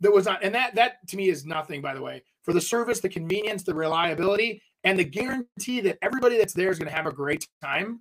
[0.00, 2.60] that was not, and that, that to me is nothing, by the way, for the
[2.60, 6.96] service, the convenience, the reliability, and the guarantee that everybody that's there is going to
[6.96, 8.00] have a great time.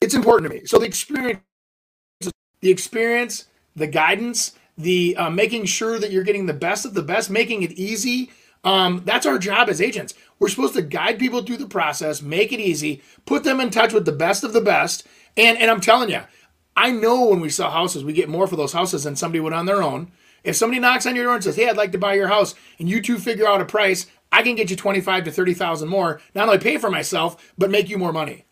[0.00, 0.66] It's important to me.
[0.66, 1.40] So the experience
[2.60, 7.02] the experience, the guidance, the uh, making sure that you're getting the best of the
[7.02, 8.30] best, making it easy.
[8.64, 10.14] Um, that's our job as agents.
[10.38, 13.92] We're supposed to guide people through the process, make it easy, put them in touch
[13.92, 15.06] with the best of the best.
[15.36, 16.22] And and I'm telling you,
[16.76, 19.52] I know when we sell houses, we get more for those houses than somebody would
[19.52, 20.10] on their own.
[20.44, 22.54] If somebody knocks on your door and says, "Hey, I'd like to buy your house,"
[22.78, 25.88] and you two figure out a price, I can get you twenty-five to thirty thousand
[25.88, 26.20] more.
[26.34, 28.44] Not only pay for myself, but make you more money.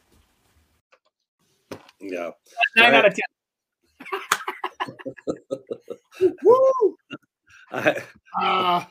[2.10, 2.30] Yeah,
[2.76, 3.24] nine out of ten.
[6.44, 6.96] Woo!
[7.72, 7.96] I,
[8.40, 8.84] uh,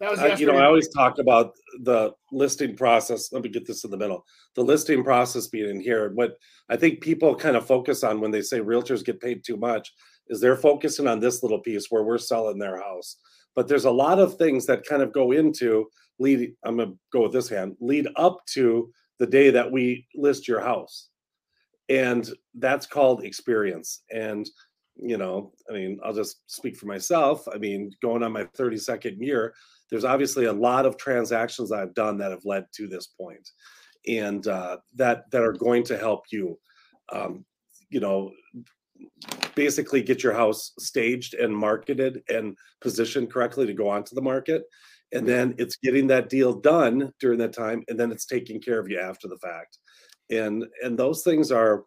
[0.00, 3.32] that was I, you know, I always talk about the listing process.
[3.32, 4.24] Let me get this in the middle.
[4.54, 6.10] The listing process being in here.
[6.14, 6.36] What
[6.70, 9.92] I think people kind of focus on when they say realtors get paid too much
[10.28, 13.16] is they're focusing on this little piece where we're selling their house.
[13.54, 15.86] But there's a lot of things that kind of go into
[16.18, 16.54] lead.
[16.64, 17.76] I'm gonna go with this hand.
[17.80, 21.09] Lead up to the day that we list your house,
[21.90, 24.02] and that's called experience.
[24.10, 24.48] And
[25.02, 27.46] you know, I mean, I'll just speak for myself.
[27.52, 29.54] I mean, going on my 32nd year,
[29.90, 33.48] there's obviously a lot of transactions I've done that have led to this point,
[34.06, 36.58] and uh, that that are going to help you,
[37.12, 37.44] um,
[37.88, 38.32] you know,
[39.54, 44.64] basically get your house staged and marketed and positioned correctly to go onto the market,
[45.12, 48.78] and then it's getting that deal done during that time, and then it's taking care
[48.78, 49.78] of you after the fact,
[50.30, 51.84] and and those things are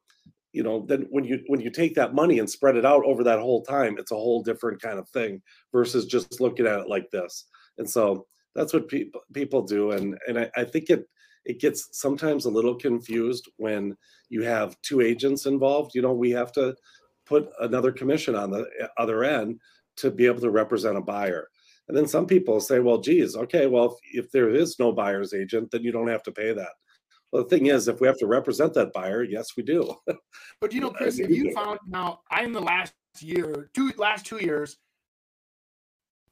[0.52, 3.24] you know then when you when you take that money and spread it out over
[3.24, 6.88] that whole time it's a whole different kind of thing versus just looking at it
[6.88, 7.46] like this.
[7.78, 11.08] And so that's what people people do and and I, I think it
[11.46, 13.98] it gets sometimes a little confused when
[14.30, 15.96] you have two agents involved.
[15.96, 16.76] You know we have to
[17.26, 19.60] put another commission on the eh, other end
[19.98, 21.48] to be able to represent a buyer.
[21.88, 25.34] And then some people say well geez okay well if, if there is no buyer's
[25.34, 26.74] agent then you don't have to pay that
[27.34, 29.96] well, the thing is, if we have to represent that buyer, yes, we do.
[30.62, 34.38] But you know, Chris, if you found now, I'm the last year, two last two
[34.38, 34.78] years,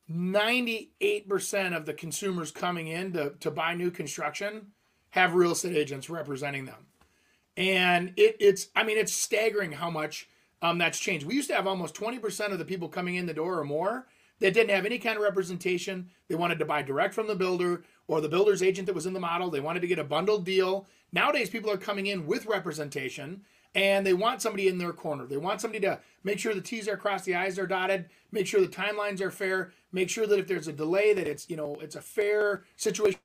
[0.09, 4.67] 98% of the consumers coming in to, to buy new construction
[5.09, 6.85] have real estate agents representing them.
[7.57, 10.29] And it, it's, I mean, it's staggering how much
[10.61, 11.25] um, that's changed.
[11.25, 14.07] We used to have almost 20% of the people coming in the door or more
[14.41, 16.09] that didn't have any kind of representation.
[16.27, 19.13] They wanted to buy direct from the builder or the builder's agent that was in
[19.13, 19.49] the model.
[19.49, 20.87] They wanted to get a bundled deal.
[21.13, 23.41] Nowadays, people are coming in with representation
[23.75, 25.25] and they want somebody in their corner.
[25.25, 28.47] They want somebody to make sure the T's are crossed, the I's are dotted, make
[28.47, 31.55] sure the timelines are fair, make sure that if there's a delay, that it's you
[31.55, 33.19] know it's a fair situation.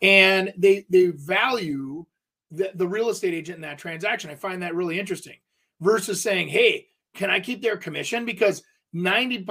[0.00, 2.04] And they they value
[2.50, 4.30] the, the real estate agent in that transaction.
[4.30, 5.36] I find that really interesting.
[5.80, 8.24] Versus saying, hey, can I keep their commission?
[8.24, 8.62] Because
[8.92, 9.46] 90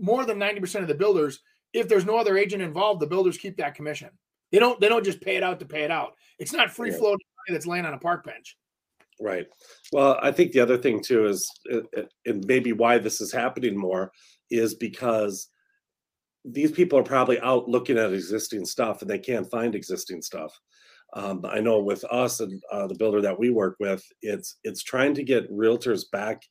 [0.00, 1.40] more than 90% of the builders,
[1.72, 4.10] if there's no other agent involved, the builders keep that commission.
[4.50, 6.14] They don't they don't just pay it out to pay it out.
[6.38, 7.18] It's not free flow money
[7.50, 8.56] that's laying on a park bench.
[9.20, 9.46] Right.
[9.92, 13.32] Well, I think the other thing too is, uh, uh, and maybe why this is
[13.32, 14.10] happening more,
[14.50, 15.48] is because
[16.44, 20.58] these people are probably out looking at existing stuff and they can't find existing stuff.
[21.14, 24.82] Um, I know with us and uh, the builder that we work with, it's it's
[24.82, 26.42] trying to get realtors back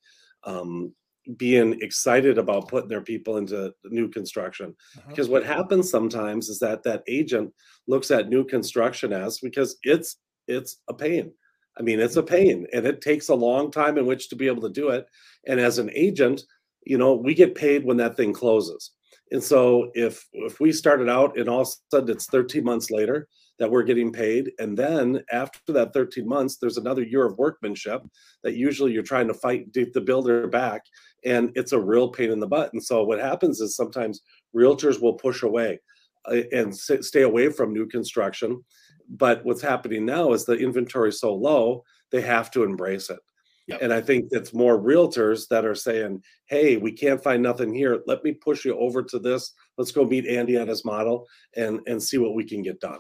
[0.44, 0.94] um,
[1.38, 5.10] being excited about putting their people into new construction uh-huh.
[5.10, 7.54] because what happens sometimes is that that agent
[7.88, 11.32] looks at new construction as because it's it's a pain
[11.78, 14.48] I mean, it's a pain and it takes a long time in which to be
[14.48, 15.06] able to do it.
[15.48, 16.44] And as an agent,
[16.86, 18.92] you know, we get paid when that thing closes.
[19.32, 22.92] And so if if we started out and all of a sudden it's 13 months
[22.92, 23.28] later
[23.62, 28.02] that we're getting paid, and then after that 13 months, there's another year of workmanship
[28.42, 30.82] that usually you're trying to fight the builder back,
[31.24, 32.74] and it's a real pain in the butt.
[32.74, 34.22] And so what happens is sometimes
[34.56, 35.80] realtors will push away
[36.28, 38.64] uh, and stay away from new construction.
[39.08, 43.20] But what's happening now is the inventory is so low, they have to embrace it.
[43.68, 43.82] Yep.
[43.84, 48.02] And I think it's more realtors that are saying, hey, we can't find nothing here.
[48.08, 49.54] Let me push you over to this.
[49.78, 53.00] Let's go meet Andy on his model and, and see what we can get done.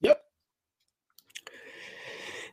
[0.00, 0.20] Yep.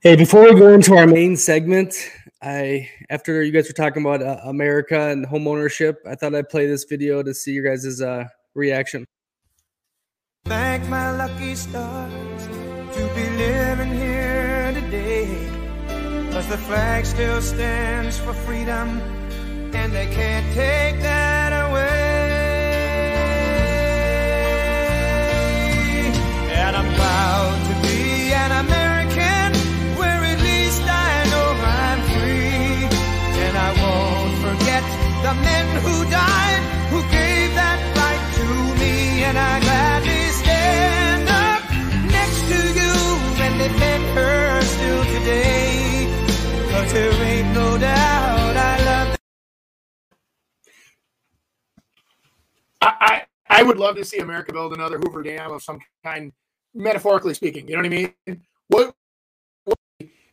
[0.07, 1.93] Hey, before we go into our main segment,
[2.41, 6.47] I after you guys were talking about uh, America and home ownership, I thought I'd
[6.47, 8.23] play this video to see your guys' uh,
[8.55, 9.03] reaction.
[10.45, 16.31] Thank my lucky stars to be living here today.
[16.31, 19.01] Cause the flag still stands for freedom,
[19.75, 22.06] and they can't take that away.
[35.27, 38.47] The men who died, who gave that right to
[38.79, 39.23] me.
[39.27, 41.63] And I gladly stand up
[42.15, 42.93] next to you
[43.43, 46.07] and defend her still today.
[46.71, 49.17] Cause there ain't no doubt I love
[52.81, 56.31] I, I, I would love to see America build another Hoover Dam of some kind,
[56.73, 57.67] metaphorically speaking.
[57.67, 58.41] You know what I mean?
[58.69, 58.95] What,
[59.65, 59.77] what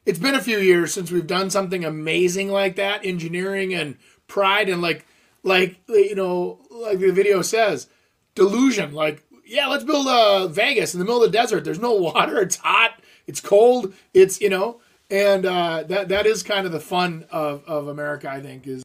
[0.06, 3.96] it's been a few years since we've done something amazing like that, engineering and
[4.34, 5.06] pride and like
[5.44, 7.88] like you know, like the video says,
[8.34, 8.92] delusion.
[8.92, 11.64] Like, yeah, let's build a Vegas in the middle of the desert.
[11.64, 16.42] There's no water, it's hot, it's cold, it's you know, and uh, that that is
[16.42, 18.28] kind of the fun of of America.
[18.28, 18.82] I think is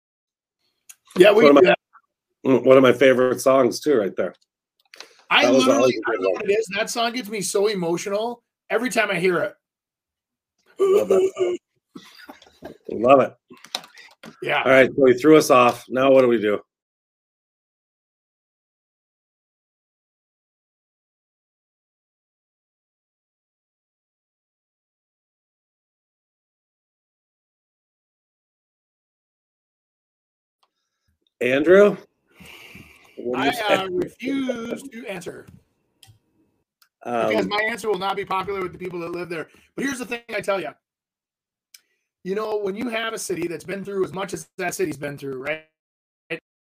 [1.18, 1.76] yeah we one of my,
[2.44, 2.58] yeah.
[2.60, 4.36] one of my favorite songs too, right there.
[5.32, 6.68] I That literally I know what it is.
[6.76, 9.56] That song gets me so emotional every time I hear it.
[10.80, 11.58] Love that.
[12.92, 13.36] Love it.
[14.42, 14.64] Yeah.
[14.64, 15.86] All right, so he threw us off.
[15.90, 16.60] Now what do we do?
[31.42, 31.96] Andrew?
[33.16, 35.46] What do you I uh, refuse to answer
[37.04, 39.48] because Um, my answer will not be popular with the people that live there.
[39.76, 40.70] But here's the thing I tell you.
[42.24, 44.98] You know, when you have a city that's been through as much as that city's
[44.98, 45.66] been through, right?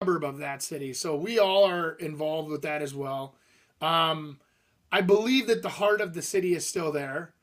[0.01, 0.93] Suburb of that city.
[0.93, 3.35] So we all are involved with that as well.
[3.81, 4.39] Um,
[4.91, 7.33] I believe that the heart of the city is still there.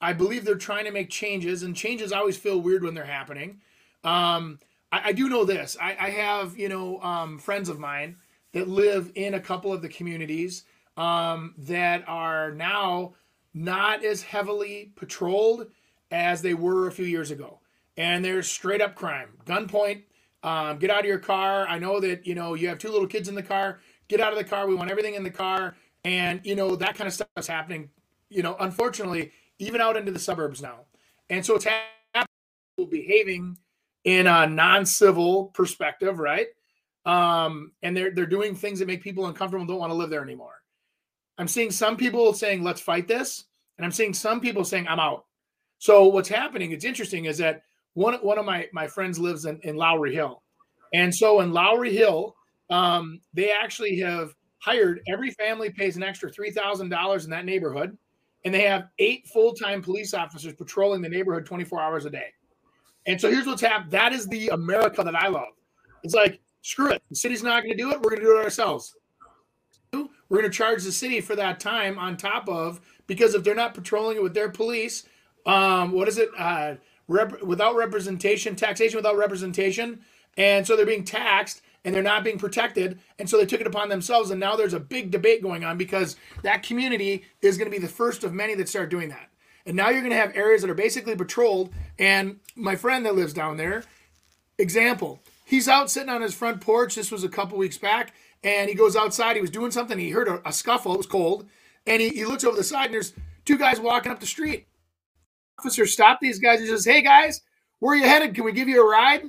[0.00, 3.60] I believe they're trying to make changes, and changes always feel weird when they're happening.
[4.04, 4.60] Um,
[4.92, 5.76] I, I do know this.
[5.80, 8.16] I, I have, you know, um, friends of mine
[8.52, 10.64] that live in a couple of the communities
[10.96, 13.14] um, that are now
[13.52, 15.66] not as heavily patrolled
[16.10, 17.58] as they were a few years ago.
[17.96, 20.02] And there's straight up crime, gunpoint.
[20.42, 21.66] Um, get out of your car.
[21.68, 23.80] I know that you know you have two little kids in the car.
[24.08, 24.66] Get out of the car.
[24.66, 27.88] We want everything in the car, and you know that kind of stuff is happening.
[28.28, 30.80] You know, unfortunately, even out into the suburbs now.
[31.30, 32.28] And so it's happening,
[32.76, 33.56] people behaving
[34.04, 36.48] in a non-civil perspective, right?
[37.06, 40.10] Um, and they're they're doing things that make people uncomfortable and don't want to live
[40.10, 40.62] there anymore.
[41.38, 43.44] I'm seeing some people saying, let's fight this.
[43.76, 45.24] And I'm seeing some people saying, I'm out.
[45.78, 47.62] So what's happening, it's interesting, is that
[47.94, 50.42] one, one of my, my friends lives in, in Lowry Hill.
[50.92, 52.34] And so in Lowry Hill,
[52.70, 57.96] um, they actually have hired every family pays an extra $3,000 in that neighborhood.
[58.44, 62.26] And they have eight full-time police officers patrolling the neighborhood 24 hours a day.
[63.06, 63.90] And so here's what's happened.
[63.90, 65.54] That is the America that I love.
[66.02, 67.02] It's like, screw it.
[67.08, 67.96] The city's not going to do it.
[68.00, 68.94] We're going to do it ourselves
[70.28, 73.54] we're going to charge the city for that time on top of because if they're
[73.54, 75.04] not patrolling it with their police
[75.46, 76.74] um what is it uh
[77.08, 80.00] rep- without representation taxation without representation
[80.38, 83.66] and so they're being taxed and they're not being protected and so they took it
[83.66, 87.70] upon themselves and now there's a big debate going on because that community is going
[87.70, 89.30] to be the first of many that start doing that.
[89.66, 93.14] And now you're going to have areas that are basically patrolled and my friend that
[93.16, 93.84] lives down there
[94.58, 98.68] example he's out sitting on his front porch this was a couple weeks back and
[98.70, 101.48] he goes outside he was doing something he heard a, a scuffle it was cold
[101.86, 104.66] and he, he looks over the side and there's two guys walking up the street
[105.58, 107.40] officer stopped these guys and says hey guys
[107.80, 109.22] where are you headed can we give you a ride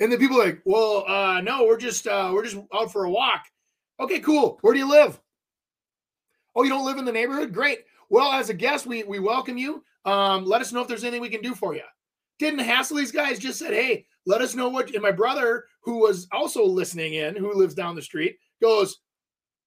[0.00, 3.10] and the people like well uh no we're just uh we're just out for a
[3.10, 3.44] walk
[4.00, 5.20] okay cool where do you live
[6.54, 7.80] oh you don't live in the neighborhood great
[8.10, 11.22] well as a guest we we welcome you Um, let us know if there's anything
[11.22, 11.86] we can do for you.
[12.38, 14.92] Didn't hassle these guys, just said, hey, let us know what.
[14.92, 18.98] And my brother, who was also listening in, who lives down the street, goes,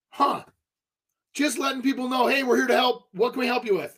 [0.10, 0.44] huh,
[1.34, 3.08] just letting people know, hey, we're here to help.
[3.14, 3.98] What can we help you with?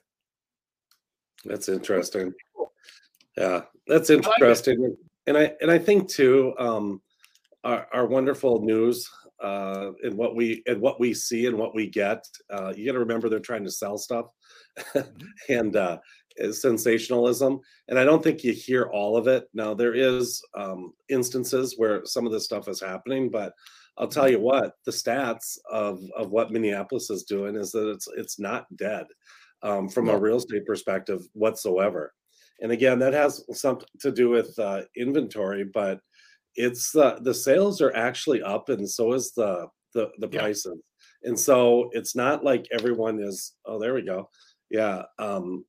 [1.45, 2.33] That's interesting.
[3.37, 4.95] Yeah, that's like interesting.
[5.27, 7.01] and I and I think too, um,
[7.63, 9.09] our, our wonderful news
[9.41, 12.25] uh, and what we and what we see and what we get.
[12.49, 14.25] Uh, you got to remember they're trying to sell stuff
[15.49, 15.97] and uh,
[16.51, 17.59] sensationalism.
[17.87, 19.45] And I don't think you hear all of it.
[19.53, 23.53] Now there is um, instances where some of this stuff is happening, but
[23.97, 28.07] I'll tell you what, the stats of of what Minneapolis is doing is that it's
[28.17, 29.05] it's not dead
[29.61, 32.13] um, from a real estate perspective whatsoever.
[32.61, 35.99] And again, that has something to do with uh, inventory, but
[36.55, 40.41] it's uh, the sales are actually up, and so is the the the Yeah.
[40.41, 40.79] prices.
[41.23, 43.53] And so it's not like everyone is.
[43.65, 44.29] Oh, there we go.
[44.69, 45.03] Yeah.
[45.17, 45.65] Um,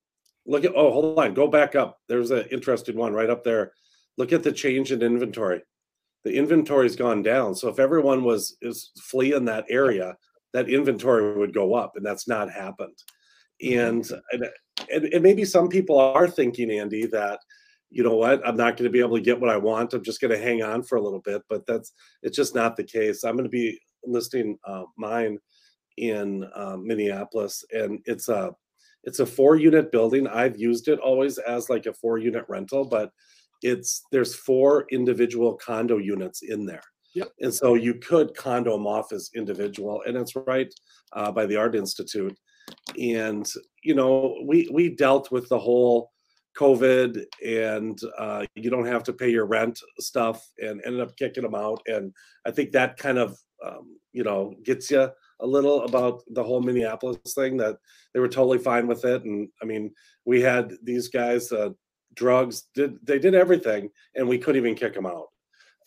[0.47, 0.72] look at.
[0.74, 1.34] Oh, hold on.
[1.34, 1.99] Go back up.
[2.09, 3.72] There's an interesting one right up there.
[4.16, 5.62] Look at the change in inventory.
[6.24, 7.55] The inventory's gone down.
[7.55, 10.16] So if everyone was is fleeing that area,
[10.53, 12.99] that inventory would go up, and that's not happened.
[13.62, 17.40] And and, and, maybe some people are thinking, Andy, that
[17.90, 19.92] you know what, I'm not going to be able to get what I want.
[19.92, 21.42] I'm just going to hang on for a little bit.
[21.48, 21.92] But that's
[22.22, 23.24] it's just not the case.
[23.24, 25.38] I'm going to be listing uh, mine
[25.96, 28.52] in uh, Minneapolis, and it's a
[29.04, 30.26] it's a four unit building.
[30.26, 33.11] I've used it always as like a four unit rental, but
[33.62, 36.82] it's there's four individual condo units in there.
[37.14, 37.32] Yep.
[37.40, 40.72] And so you could condo them off as individual, and it's right
[41.12, 42.36] uh, by the Art Institute.
[43.00, 43.50] And
[43.82, 46.11] you know, we we dealt with the whole
[46.58, 51.42] COVID and uh, you don't have to pay your rent stuff, and ended up kicking
[51.42, 51.80] them out.
[51.86, 52.12] And
[52.46, 55.08] I think that kind of um, you know gets you
[55.40, 57.76] a little about the whole Minneapolis thing that
[58.12, 59.24] they were totally fine with it.
[59.24, 59.92] And I mean,
[60.24, 61.70] we had these guys, uh,
[62.14, 65.28] drugs, did they did everything, and we couldn't even kick them out.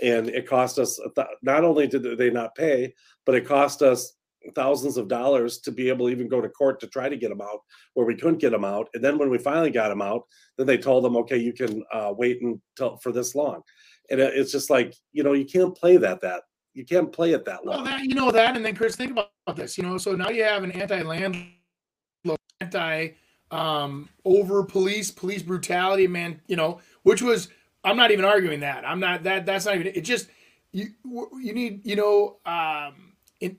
[0.02, 1.00] And it cost us
[1.44, 2.94] not only did they not pay,
[3.26, 4.14] but it cost us
[4.56, 7.30] thousands of dollars to be able to even go to court to try to get
[7.30, 7.60] them out
[7.94, 10.24] where we couldn't get them out and then when we finally got them out
[10.58, 13.62] then they told them okay you can uh, wait until for this long
[14.10, 17.34] and it- it's just like you know you can't play that that you can't play
[17.34, 19.78] it that long Well, that you know that, and then Chris, think about this.
[19.78, 21.38] You know, so now you have an anti-land,
[22.62, 23.10] anti
[23.52, 26.42] um, over police, police brutality, man.
[26.48, 27.50] You know, which was
[27.84, 28.88] I'm not even arguing that.
[28.88, 29.46] I'm not that.
[29.46, 29.88] That's not even.
[29.88, 30.30] It just
[30.72, 30.88] you
[31.40, 32.38] you need you know.
[32.46, 33.13] Um,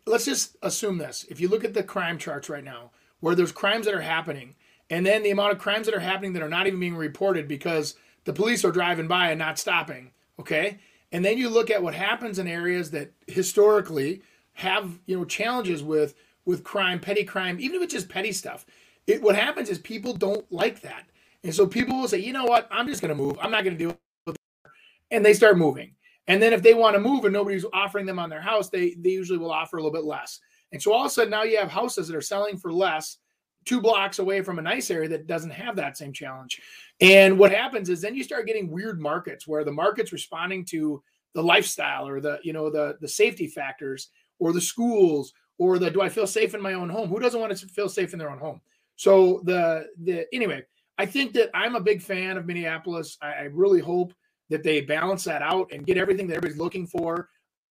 [0.06, 1.24] let's just assume this.
[1.28, 4.54] If you look at the crime charts right now, where there's crimes that are happening,
[4.90, 7.48] and then the amount of crimes that are happening that are not even being reported
[7.48, 10.10] because the police are driving by and not stopping.
[10.38, 10.78] Okay.
[11.12, 14.22] And then you look at what happens in areas that historically
[14.54, 16.14] have, you know, challenges with
[16.44, 18.66] with crime, petty crime, even if it's just petty stuff.
[19.06, 21.06] It what happens is people don't like that.
[21.42, 23.38] And so people will say, you know what, I'm just gonna move.
[23.40, 24.70] I'm not gonna deal with it.
[25.10, 25.94] And they start moving.
[26.26, 28.94] And then if they want to move and nobody's offering them on their house, they
[28.98, 30.40] they usually will offer a little bit less.
[30.72, 33.18] And so all of a sudden now you have houses that are selling for less
[33.64, 36.60] two blocks away from a nice area that doesn't have that same challenge.
[37.00, 41.02] And what happens is then you start getting weird markets where the market's responding to
[41.34, 44.08] the lifestyle or the you know the the safety factors
[44.38, 47.08] or the schools or the do I feel safe in my own home?
[47.08, 48.60] Who doesn't want to feel safe in their own home?
[48.96, 50.62] So the the anyway,
[50.98, 53.18] I think that I'm a big fan of Minneapolis.
[53.20, 54.14] I, I really hope
[54.50, 57.28] that they balance that out and get everything that everybody's looking for.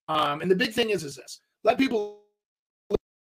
[0.08, 2.20] Um, and the big thing is is this: let people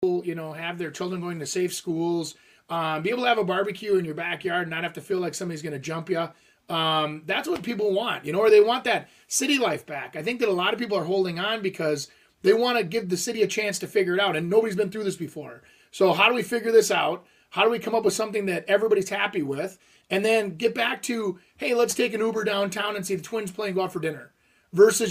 [0.03, 2.35] you know have their children going to safe schools
[2.69, 5.19] um, be able to have a barbecue in your backyard and not have to feel
[5.19, 6.29] like somebody's going to jump you
[6.69, 10.17] um, that's what people want you know or they want that city life back.
[10.17, 12.09] I think that a lot of people are holding on because
[12.43, 14.91] they want to give the city a chance to figure it out and nobody's been
[14.91, 15.63] through this before.
[15.91, 17.27] So how do we figure this out?
[17.51, 19.79] How do we come up with something that everybody's happy with
[20.11, 23.51] and then get back to hey let's take an uber downtown and see the twins
[23.51, 24.33] playing go out for dinner
[24.73, 25.11] versus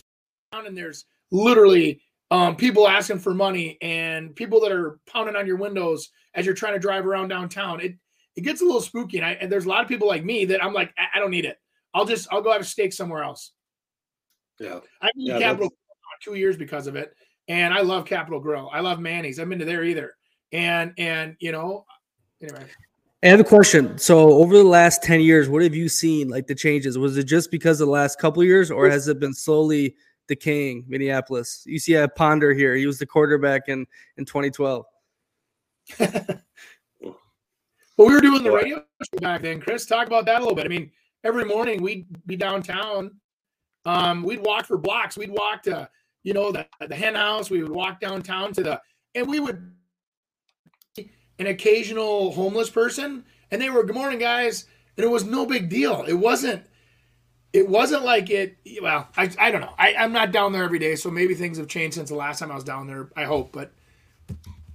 [0.52, 5.46] down and there's literally um, people asking for money and people that are pounding on
[5.46, 7.80] your windows as you're trying to drive around downtown.
[7.80, 7.96] It
[8.36, 10.46] it gets a little spooky, and, I, and there's a lot of people like me
[10.46, 11.60] that I'm like, I, I don't need it.
[11.94, 13.52] I'll just I'll go have a steak somewhere else.
[14.60, 15.70] yeah I've been Yeah, Grill
[16.24, 17.14] two years because of it,
[17.48, 18.70] and I love Capital Grille.
[18.74, 19.40] I love Manny's.
[19.40, 20.16] I've been to there either,
[20.52, 21.86] and and you know,
[22.42, 22.66] anyway.
[23.24, 23.98] I have a question.
[23.98, 26.98] So, over the last 10 years, what have you seen like the changes?
[26.98, 29.96] Was it just because of the last couple of years, or has it been slowly
[30.28, 31.64] decaying Minneapolis?
[31.66, 32.76] You see, I have Ponder here.
[32.76, 33.86] He was the quarterback in,
[34.18, 34.86] in 2012.
[35.98, 36.42] But
[37.98, 39.86] we were doing the radio show back then, Chris.
[39.86, 40.66] Talk about that a little bit.
[40.66, 40.92] I mean,
[41.24, 43.12] every morning we'd be downtown.
[43.86, 45.18] Um, we'd walk for blocks.
[45.18, 45.90] We'd walk to,
[46.24, 47.50] you know, the, the hen house.
[47.50, 48.82] We would walk downtown to the,
[49.16, 49.72] and we would
[51.40, 54.66] an occasional homeless person, and they were, "Good morning, guys."
[54.98, 56.04] and it was no big deal.
[56.08, 56.64] It wasn't.
[57.52, 58.58] It wasn't like it.
[58.82, 59.74] Well, I, I don't know.
[59.78, 62.40] I, I'm not down there every day, so maybe things have changed since the last
[62.40, 63.10] time I was down there.
[63.16, 63.72] I hope, but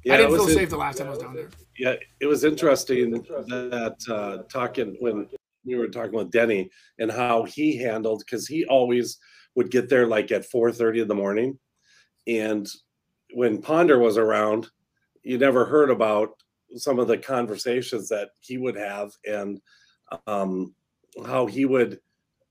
[0.04, 1.48] Yeah, I didn't feel in- safe the last time I was down there.
[1.76, 5.28] Yeah, it was interesting that uh, talking when
[5.64, 9.18] we were talking with Denny and how he handled because he always
[9.56, 11.58] would get there like at four thirty in the morning,
[12.28, 12.68] and
[13.34, 14.68] when Ponder was around,
[15.24, 16.30] you never heard about
[16.76, 19.60] some of the conversations that he would have and
[20.26, 20.74] um,
[21.26, 22.00] how he would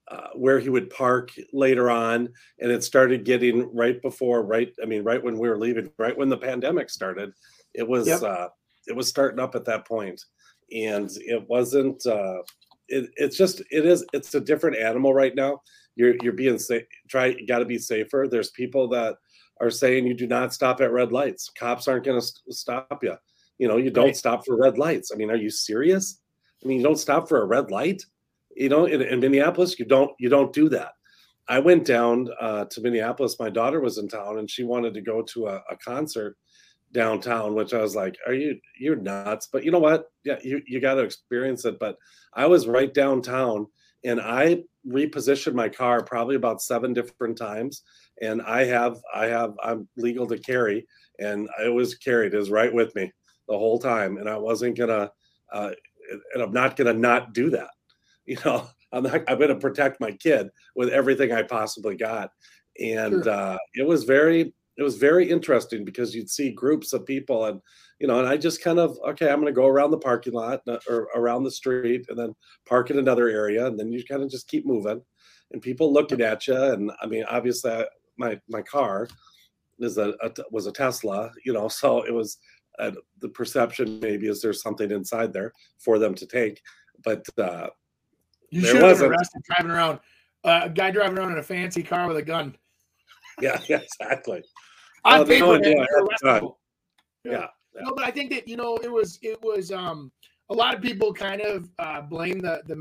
[0.09, 2.29] uh, where he would park later on.
[2.59, 6.17] And it started getting right before right i mean right when we were leaving right
[6.17, 7.33] when the pandemic started
[7.73, 8.23] it was Yep.
[8.23, 8.47] uh
[8.87, 10.23] it was starting up at that point.
[10.71, 12.37] And it wasn't uh
[12.87, 15.61] it, it's just it is it's a different animal right now.
[15.95, 18.27] You're you're being safe try you got to be safer.
[18.29, 19.17] There's people that
[19.59, 21.49] are saying you do not stop at red lights.
[21.49, 23.15] Cops aren't going to st- stop you
[23.57, 24.15] you know you don't Right.
[24.15, 25.11] stop for red lights.
[25.11, 26.21] I mean are you serious?
[26.63, 28.03] I mean you don't stop for a red light?
[28.55, 30.93] You know in, in minneapolis you don't you don't do that.
[31.49, 33.39] I went down uh, to minneapolis.
[33.39, 36.37] My daughter was in town and she wanted to go to a, a concert
[36.93, 39.49] downtown which i was like are you you're nuts?
[39.51, 40.05] But you know what?
[40.23, 41.79] Yeah you, you got to experience it.
[41.79, 41.97] But
[42.33, 43.67] i was right downtown
[44.03, 47.83] and i repositioned my car probably about seven different times
[48.21, 50.87] and i have i have i'm legal to carry
[51.19, 53.11] and it was carried it was right with me
[53.47, 55.11] the whole time and i wasn't gonna
[55.51, 55.71] uh,
[56.33, 57.69] and i'm not gonna not do that.
[58.25, 62.31] You know i'm not i'm gonna protect my kid with everything i possibly got.
[62.79, 63.29] And Sure.
[63.29, 67.59] uh, it was very it was very interesting because you'd see groups of people and
[67.99, 70.33] you know and i just kind of okay i'm going to go around the parking
[70.33, 72.35] lot uh, or around the street and then
[72.67, 75.01] park in another area and then you kind of just keep moving.
[75.51, 77.85] And people looking at you and i mean obviously I,
[78.17, 79.07] my my car
[79.79, 82.37] is a, a was a tesla you know so it was
[82.79, 86.61] uh, the perception maybe is there's something inside there for them to take
[87.03, 87.67] but uh
[88.51, 89.11] You There should wasn't.
[89.11, 89.99] arrested driving around.
[90.43, 92.55] Uh, a guy driving around in a fancy car with a gun.
[93.41, 94.43] yeah, yeah exactly
[95.05, 96.43] On Oh, paper, no, yeah, you're at the time.
[96.43, 96.55] arrestable.
[97.25, 97.47] yeah
[97.81, 100.11] No, but I think that you know it was it was um
[100.49, 102.75] a lot of people kind of uh blame the the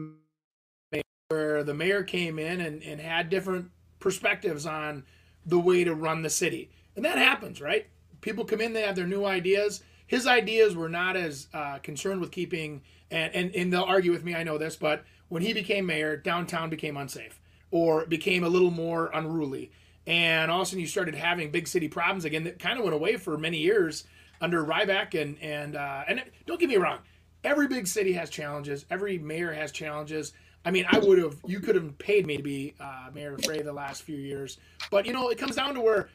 [0.92, 3.68] mayor where the mayor came in and, and had different
[3.99, 5.05] perspectives on
[5.47, 6.70] the way to run the city.
[6.94, 7.86] And that happens, right?
[8.27, 9.85] People come in, they have their new ideas.
[10.09, 14.24] His ideas were not as uh, concerned with keeping and, and and they'll argue with
[14.24, 18.49] me, I know this, but when he became mayor, downtown became unsafe or became a
[18.49, 19.70] little more unruly.
[20.09, 22.85] And all of a sudden you started having big city problems again that kind of
[22.85, 24.03] went away for many years
[24.41, 26.99] under Rybak and and uh, and don't get me wrong,
[27.45, 28.87] every big city has challenges.
[28.91, 30.33] Every mayor has challenges.
[30.64, 33.45] I mean, I would have you could have paid me to be uh, mayor of
[33.45, 34.59] Frey the last few years,
[34.91, 36.09] but you know it comes down to where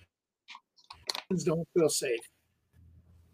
[1.37, 2.19] don't feel safe.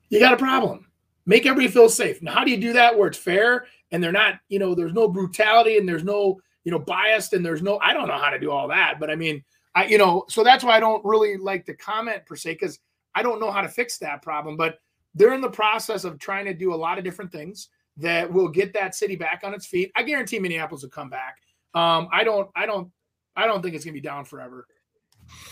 [0.09, 0.91] You got a problem.
[1.25, 2.21] Make everybody feel safe.
[2.21, 4.93] Now, how do you do that where it's fair and they're not, you know, there's
[4.93, 8.29] no brutality and there's no, you know, biased and there's no, I don't know how
[8.29, 9.43] to do all that, but I mean,
[9.75, 12.79] I, you know, so that's why I don't really like to comment per se because
[13.13, 14.57] I don't know how to fix that problem.
[14.57, 14.79] But
[15.13, 18.47] they're in the process of trying to do a lot of different things that will
[18.47, 19.91] get that city back on its feet.
[19.95, 21.37] I guarantee Minneapolis will come back.
[21.73, 22.91] Um, I don't, I don't,
[23.35, 24.65] I don't think it's gonna be down forever.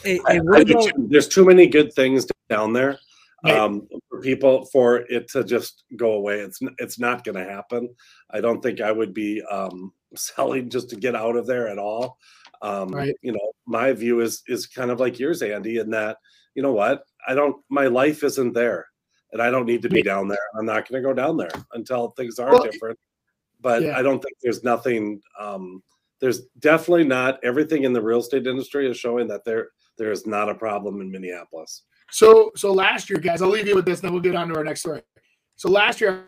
[0.03, 1.07] Hey, I- I what too.
[1.09, 2.99] there's too many good things down there
[3.43, 6.39] um, for people for it to just go away.
[6.39, 7.89] It's it's not going to happen.
[8.31, 11.77] I don't think I would be um, selling just to get out of there at
[11.77, 12.17] all.
[12.61, 13.15] Um, Right.
[13.21, 16.17] You know, my view is is kind of like yours, Andy, in that
[16.55, 17.57] you know what I don't.
[17.69, 18.87] My life isn't there,
[19.33, 20.37] and I don't need to be down there.
[20.57, 22.97] I'm not going to go down there until things are Well, different.
[23.61, 23.97] But yeah.
[23.97, 25.21] I don't think there's nothing.
[25.39, 25.83] Um,
[26.19, 30.25] there's definitely not everything in the real estate industry is showing that there there is
[30.27, 31.83] not a problem in Minneapolis.
[32.11, 34.55] So so last year, guys, I'll leave you with this, then we'll get on to
[34.55, 35.01] our next story.
[35.55, 36.25] So last year,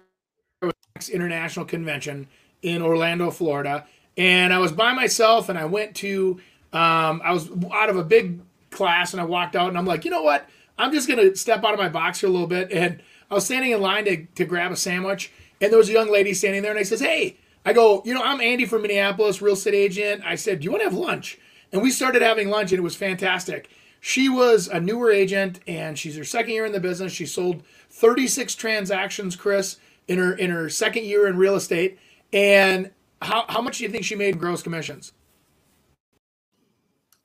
[0.61, 2.27] I was international convention
[2.61, 3.85] in Orlando, Florida,
[4.17, 6.39] and I was by myself, and I went to
[6.73, 10.05] um, I was out of a big class, and I walked out, and I'm like,
[10.05, 10.47] you know what?
[10.77, 13.45] I'm just gonna step out of my box here a little bit, and I was
[13.45, 15.31] standing in line to to grab a sandwich,
[15.61, 17.37] and there was a young lady standing there, and I says, hey.
[17.65, 20.23] I go, you know, I'm Andy from Minneapolis, real estate agent.
[20.25, 21.37] I said, do you want to have lunch?
[21.71, 23.69] And we started having lunch, and it was fantastic.
[23.99, 27.11] She was a newer agent, and she's her second year in the business.
[27.11, 29.77] She sold 36 transactions, Chris,
[30.07, 31.99] in her in her second year in real estate.
[32.31, 32.91] And
[33.21, 35.13] how, how much do you think she made in gross commissions?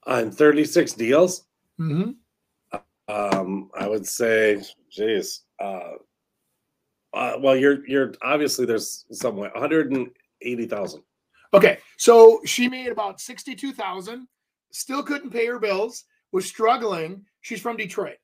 [0.06, 1.44] On 36 deals,
[1.80, 2.12] Mm-hmm.
[3.08, 5.92] um, I would say, geez, uh,
[7.14, 9.04] uh, well, you're you're obviously there's
[10.42, 11.02] somewhere 180,000.
[11.54, 14.26] Okay, so she made about 62,000,
[14.72, 17.24] still couldn't pay her bills, was struggling.
[17.42, 18.16] She's from Detroit.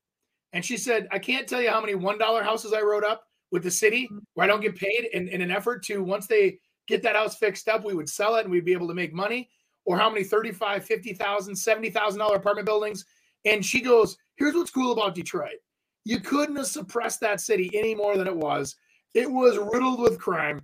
[0.55, 3.63] And she said, I can't tell you how many $1 houses I wrote up with
[3.63, 4.19] the city mm-hmm.
[4.35, 7.37] where I don't get paid in, in an effort to once they get that house
[7.37, 9.51] fixed up, we would sell it and we'd be able to make money.
[9.85, 13.07] Or how many 35, 50,000, 70,000 dollar apartment buildings.
[13.47, 15.57] And she goes, here's what's cool about Detroit.
[16.05, 18.77] You couldn't have suppressed that city any more than it was.
[19.15, 20.61] It was riddled with crime.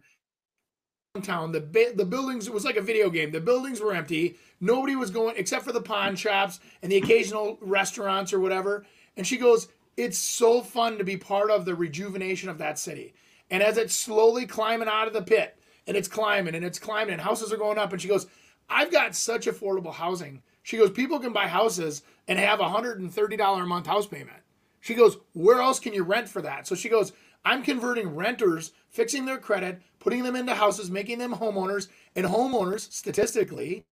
[1.15, 1.61] Downtown, the
[1.95, 3.31] the buildings, it was like a video game.
[3.31, 4.37] The buildings were empty.
[4.61, 8.85] Nobody was going except for the pawn shops and the occasional restaurants or whatever.
[9.17, 13.15] And she goes, It's so fun to be part of the rejuvenation of that city.
[13.49, 15.57] And as it's slowly climbing out of the pit,
[15.87, 18.27] and it's climbing and it's climbing, and houses are going up, and she goes,
[18.69, 20.43] I've got such affordable housing.
[20.65, 24.39] She goes, People can buy houses and have a $130 a month house payment.
[24.81, 26.67] She goes, Where else can you rent for that?
[26.67, 27.13] So she goes,
[27.45, 32.91] I'm converting renters, fixing their credit, putting them into houses, making them homeowners, and homeowners
[32.91, 33.85] statistically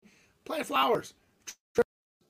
[0.44, 1.14] plant flowers,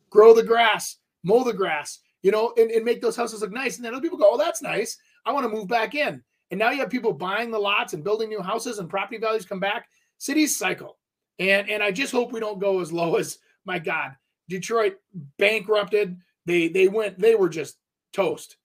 [0.09, 3.77] grow the grass, mow the grass, you know, and, and make those houses look nice.
[3.77, 4.99] And then other people go, Oh, that's nice.
[5.25, 6.23] I want to move back in.
[6.51, 9.47] And now you have people buying the lots and building new houses and property values
[9.47, 9.89] come back.
[10.19, 10.99] Cities cycle.
[11.39, 14.13] And and I just hope we don't go as low as my God,
[14.49, 14.97] Detroit
[15.39, 16.17] bankrupted.
[16.47, 17.77] They they went, they were just
[18.13, 18.57] toast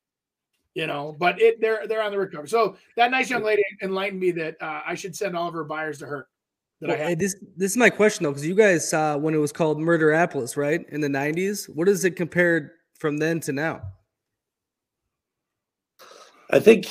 [0.75, 4.19] you know but it they're they're on the recovery so that nice young lady enlightened
[4.19, 6.27] me that uh, i should send all of her buyers to her
[6.81, 9.37] that Well, i this this is my question though, because you guys saw when it
[9.37, 11.69] was called Murderapolis, right, in the '90s.
[11.73, 13.81] What is it compared from then to now?
[16.51, 16.87] I think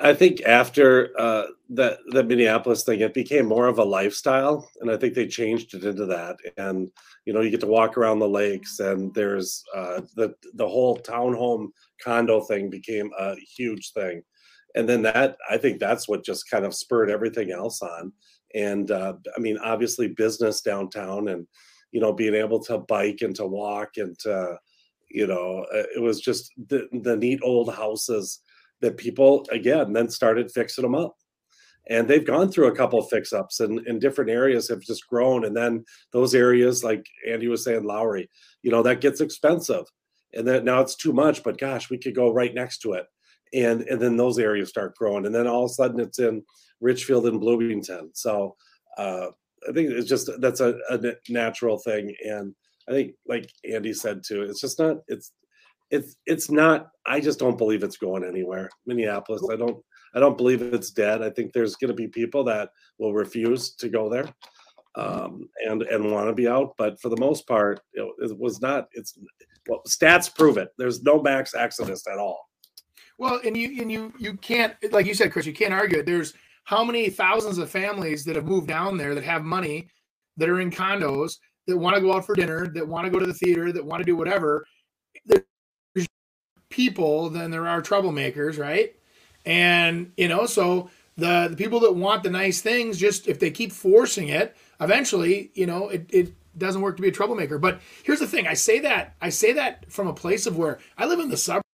[0.00, 4.90] I think after uh, that the Minneapolis thing, it became more of a lifestyle, and
[4.90, 6.36] I think they changed it into that.
[6.56, 6.90] And
[7.26, 10.98] you know, you get to walk around the lakes, and there's uh, the the whole
[10.98, 11.68] townhome
[12.02, 14.22] condo thing became a huge thing.
[14.74, 18.12] And then that I think that's what just kind of spurred everything else on.
[18.54, 21.46] And uh, I mean, obviously, business downtown, and
[21.92, 24.58] you know, being able to bike and to walk and to
[25.10, 28.40] you know, uh, it was just the the neat old houses
[28.84, 31.16] that people again then started fixing them up.
[31.88, 35.06] And they've gone through a couple of fix ups and in different areas have just
[35.08, 35.44] grown.
[35.44, 38.28] And then those areas like andy was saying lowry
[38.62, 39.84] you know that gets expensive.
[40.34, 43.06] And then now it's too much but gosh we could go right next to it.
[43.54, 45.26] And and then those areas start growing.
[45.26, 46.42] And then all of a sudden it's in
[46.80, 48.10] richfield and bloomington.
[48.14, 48.56] So
[48.98, 49.28] uh
[49.68, 50.98] i think it's just that's a, a
[51.30, 52.14] natural thing.
[52.24, 52.54] And
[52.88, 55.32] i think like andy said too it's just not it's
[55.90, 58.70] it's it's not i just don't believe it's going anywhere.
[58.86, 59.82] Minneapolis i don't
[60.14, 61.22] i don't believe it's dead.
[61.22, 64.28] I think there's going to be people that will refuse to go there
[64.96, 68.60] um and and want to be out but for the most part it, it was
[68.60, 69.18] not it's
[69.68, 70.70] well stats prove it.
[70.78, 72.48] There's no max exodus at all.
[73.18, 76.06] Well and you and you you can't like you said chris you can't argue it.
[76.06, 79.88] There's how many thousands of families that have moved down there that have money
[80.36, 81.34] that are in condos
[81.66, 83.84] that want to go out for dinner that want to go to the theater that
[83.84, 84.64] want to do whatever
[86.74, 88.94] people than there are troublemakers right?
[89.46, 93.50] And you know so the the people that want the nice things just if they
[93.50, 97.58] keep forcing it eventually you know it, it doesn't work to be a troublemaker.
[97.58, 98.48] But here's the thing.
[98.48, 101.36] I say that i say that from a place of where i live in the
[101.36, 101.64] suburbs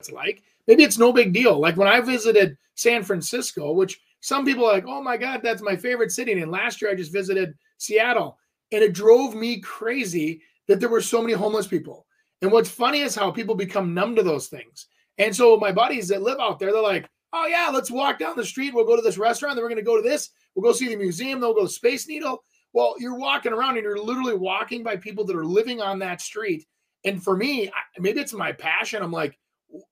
[0.00, 1.58] it's like maybe it's no big deal.
[1.60, 5.62] Like when i visited san francisco which some people are like oh my god that's
[5.62, 6.32] my favorite city.
[6.32, 8.36] And last year i just visited seattle
[8.72, 12.06] and it drove me crazy that there were so many homeless people
[12.42, 14.86] and what's funny is how people become numb to those things.
[15.18, 18.36] And so my buddies that live out there they're like oh yeah let's walk down
[18.36, 18.74] the street.
[18.74, 19.56] We'll go to this restaurant.
[19.56, 20.30] Then we're going to go to this.
[20.54, 21.40] We'll go see the museum.
[21.40, 22.42] Then we'll go to space needle.
[22.72, 26.20] Well you're walking around and you're literally walking by people that are living on that
[26.20, 26.66] street.
[27.04, 29.02] And for me maybe it's my passion.
[29.02, 29.38] I'm like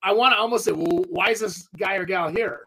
[0.02, 2.66] i want to almost say well why is this guy or gal here?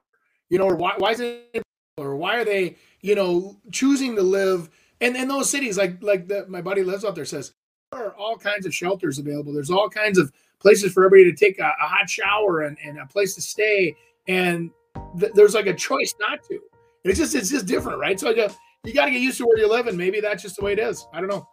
[0.50, 1.64] You know or why, why is it
[1.98, 4.70] or why are they you know choosing to live?
[5.00, 7.54] And in those cities like like the, my buddy lives out there says
[7.92, 9.54] are all kinds of shelters available.
[9.54, 13.00] There's all kinds of places for everybody to take a, a hot shower and, and
[13.00, 13.96] a place to stay.
[14.28, 14.72] And
[15.20, 16.54] th- there's like a choice not to.
[16.54, 18.20] And it's just it's just different right?
[18.20, 18.48] So go,
[18.84, 20.74] you got to get used to where you live and maybe that's just the way
[20.74, 21.06] it is.
[21.14, 21.48] I don't know.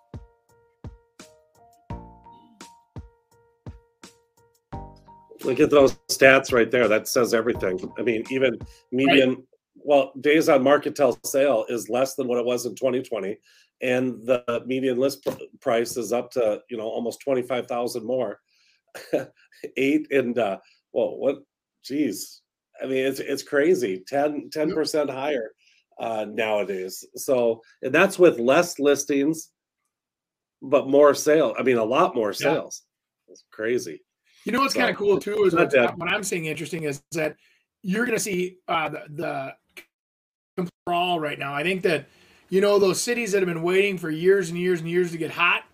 [5.44, 6.88] Look at those stats right there.
[6.88, 7.92] That says everything.
[7.98, 8.58] I mean even
[8.92, 9.42] median
[9.74, 13.38] well days on market tell sale is less than what it was in 2020
[13.80, 15.26] and the median list
[15.60, 18.40] price is up to you know almost 25000 more.
[19.76, 20.58] Eight and uh
[20.92, 21.38] well what?
[21.84, 22.42] Geez.
[22.82, 24.02] I mean it's it's crazy.
[24.06, 25.52] 10 10% higher
[26.00, 27.04] uh nowadays.
[27.16, 29.50] So and that's with less listings
[30.60, 32.54] but more sale i mean a lot more Yeah.
[32.54, 32.82] sales.
[33.28, 34.02] It's crazy.
[34.44, 37.36] You know what's kind of cool too is what, what I'm seeing interesting is that
[37.82, 39.54] you're going to see uh, the,
[40.56, 41.54] the sprawl right now.
[41.54, 42.08] I think that
[42.48, 45.18] you know those cities that have been waiting for years and years and years to
[45.18, 45.64] get hot,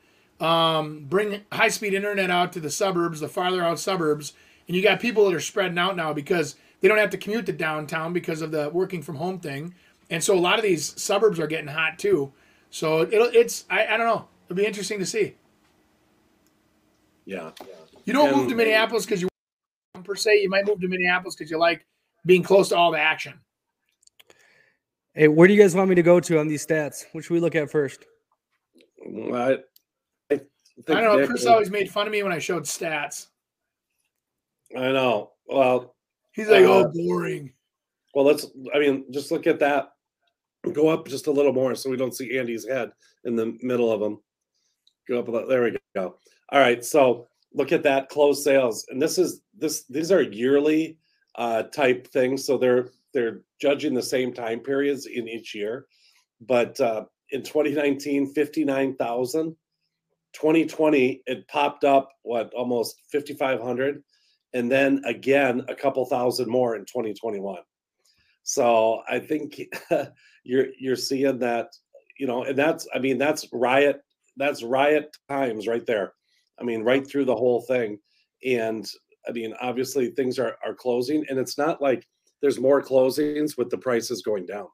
[0.40, 4.32] um, bring high speed internet out to the suburbs, the farther out suburbs,
[4.66, 7.46] and you got people that are spreading out now because they don't have to commute
[7.46, 9.74] to downtown because of the working from home thing.
[10.10, 12.32] and so a lot of these suburbs are getting hot too.
[12.70, 14.28] So it'll it's I, I don't know.
[14.46, 15.36] It'll be interesting to see.
[17.24, 17.52] Yeah.
[18.04, 19.28] You don't move to Minneapolis because you
[20.02, 20.42] per se.
[20.42, 21.86] You might move to Minneapolis because you like
[22.26, 23.34] being close to all the action.
[25.14, 27.04] Hey, where do you guys want me to go to on these stats?
[27.12, 28.04] Which we look at first?
[29.06, 29.58] I,
[30.30, 30.48] I, think
[30.88, 31.16] I don't know.
[31.18, 33.28] Nick Chris is- always made fun of me when I showed stats.
[34.76, 35.32] I know.
[35.46, 35.94] Well,
[36.32, 37.52] He's like, Uh, "Oh, boring."
[38.12, 38.46] well, let's.
[38.74, 39.92] I mean, just look at that.
[40.72, 42.90] Go up just a little more so we don't see Andy's head
[43.24, 44.20] in the middle of them.
[45.06, 45.28] Go up.
[45.28, 46.18] a little- There we go.
[46.50, 46.84] All right.
[46.84, 49.84] So look at that closed sales, and this is this.
[49.84, 50.98] These are yearly
[51.36, 55.86] uh, type things, so they're they're judging the same time periods in each year.
[56.40, 59.56] But uh, in 2019, 59,000.
[60.34, 64.02] 2020, it popped up what almost 5,500,
[64.52, 67.58] and then again a couple thousand more in 2021.
[68.42, 69.60] So I think
[70.44, 71.68] you're you're seeing that,
[72.18, 74.00] you know, and that's I mean that's riot
[74.36, 76.12] that's riot times right there.
[76.60, 77.98] I mean right through the whole thing,
[78.44, 78.86] and
[79.28, 82.06] I mean obviously things are are closing, and it's not like
[82.42, 84.66] there's more closings with the prices going down.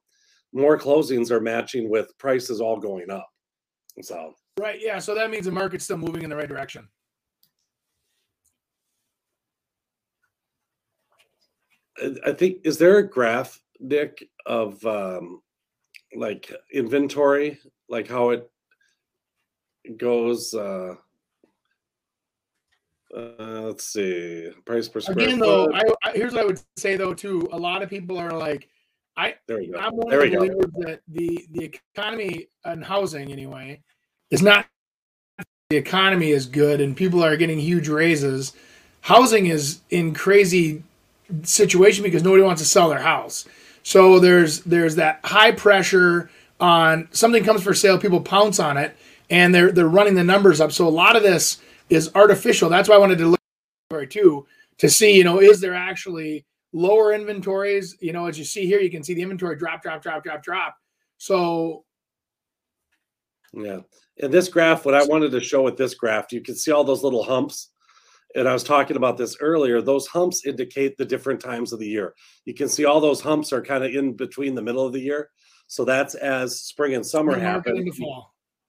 [0.52, 3.28] More closings are matching with prices all going up.
[4.02, 4.80] So Right.
[4.80, 4.98] Yeah.
[4.98, 6.88] So that means the market's still moving in the right direction.
[12.26, 15.42] I- think is there a graph, Nick, of um,
[16.14, 17.58] like inventory,
[17.88, 18.50] like how it
[19.96, 20.54] goes?
[20.54, 20.94] Uh,
[23.16, 25.72] uh, let's see, price per square Again, though.
[25.72, 27.48] I, I, here's what I would say though too.
[27.52, 28.68] A lot of people are like,
[29.16, 29.78] I there we go.
[29.78, 30.40] I'm one There of the go.
[30.40, 33.82] believers that the the economy and housing anyway
[34.30, 34.66] is not
[35.70, 38.52] the economy is good and people are getting huge raises.
[39.02, 40.82] Housing is in crazy
[41.42, 43.46] situation because nobody wants to sell their house.
[43.82, 46.30] So there's there's that high pressure
[46.60, 48.96] on something comes for sale, people pounce on it,
[49.30, 50.72] and they're they're running the numbers up.
[50.72, 51.60] So a lot of this
[51.90, 52.70] is artificial.
[52.70, 54.46] That's why I wanted to look at inventory too
[54.78, 57.96] to see, you know, is there actually lower inventories?
[58.00, 60.42] You know, as you see here, you can see the inventory drop, drop, drop, drop,
[60.42, 60.76] drop.
[61.18, 61.84] So
[63.52, 63.80] Yeah.
[64.22, 66.84] And this graph, what I wanted to show with this graph, you can see all
[66.84, 67.70] those little humps.
[68.36, 69.82] And I was talking about this earlier.
[69.82, 72.14] Those humps indicate the different times of the year.
[72.44, 75.00] You can see all those humps are kind of in between the middle of the
[75.00, 75.30] year.
[75.66, 77.90] So that's as spring and summer happen.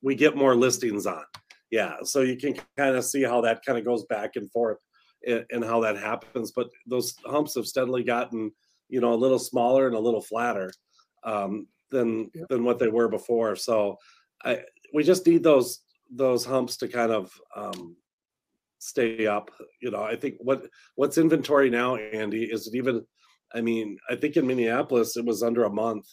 [0.02, 1.24] we get more listings on.
[1.72, 4.78] Yeah, so you can kind of see how that kind of goes back and forth
[5.26, 6.52] and, and how that happens.
[6.52, 8.52] But those humps have steadily gotten,
[8.90, 10.74] you know, a little smaller and a little flatter
[11.24, 13.56] um, than than what they were before.
[13.56, 13.98] So
[14.44, 14.64] I
[14.94, 15.80] we just need those
[16.14, 17.96] those humps to kind of um,
[18.80, 19.50] stay up.
[19.82, 23.06] You know, I think what what's inventory now, Andy, is it even?
[23.54, 26.06] I mean, I think in Minneapolis it was under a month.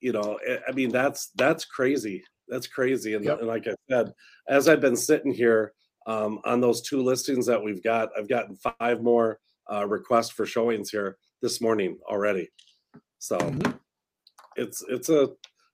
[0.00, 2.24] You know, I- I mean that's that's crazy.
[2.50, 3.14] That's crazy.
[3.14, 3.38] And, Yep.
[3.38, 4.12] and like I said,
[4.48, 5.72] as I've been sitting here
[6.06, 9.38] um, on those two listings that we've got, I've gotten five more
[9.72, 12.50] uh, requests for showings here this morning already.
[13.18, 13.78] So Mhm.
[14.56, 15.28] it's it's a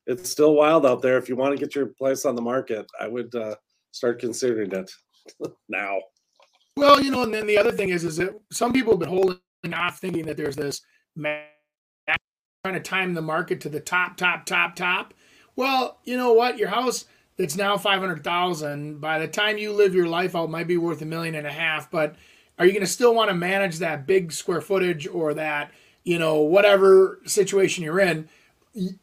[0.07, 1.17] it's still wild out there.
[1.17, 3.57] If you want to get your place on the market, I would uh,
[3.91, 4.93] start considering it
[5.69, 5.99] now.
[6.77, 9.09] Well, you know, and then the other thing is, is that some people have been
[9.09, 9.41] holding
[9.73, 10.83] off, thinking that there's this
[11.17, 15.15] trying to time the market to the top, top, top, top.
[15.57, 16.59] Well, you know what?
[16.59, 20.51] Your house that's now five hundred thousand, by the time you live your life out,
[20.51, 21.91] might be worth a million and a half.
[21.91, 22.15] But
[22.59, 25.73] are you going to still want to manage that big square footage or that,
[26.05, 28.29] you know, whatever situation you're in?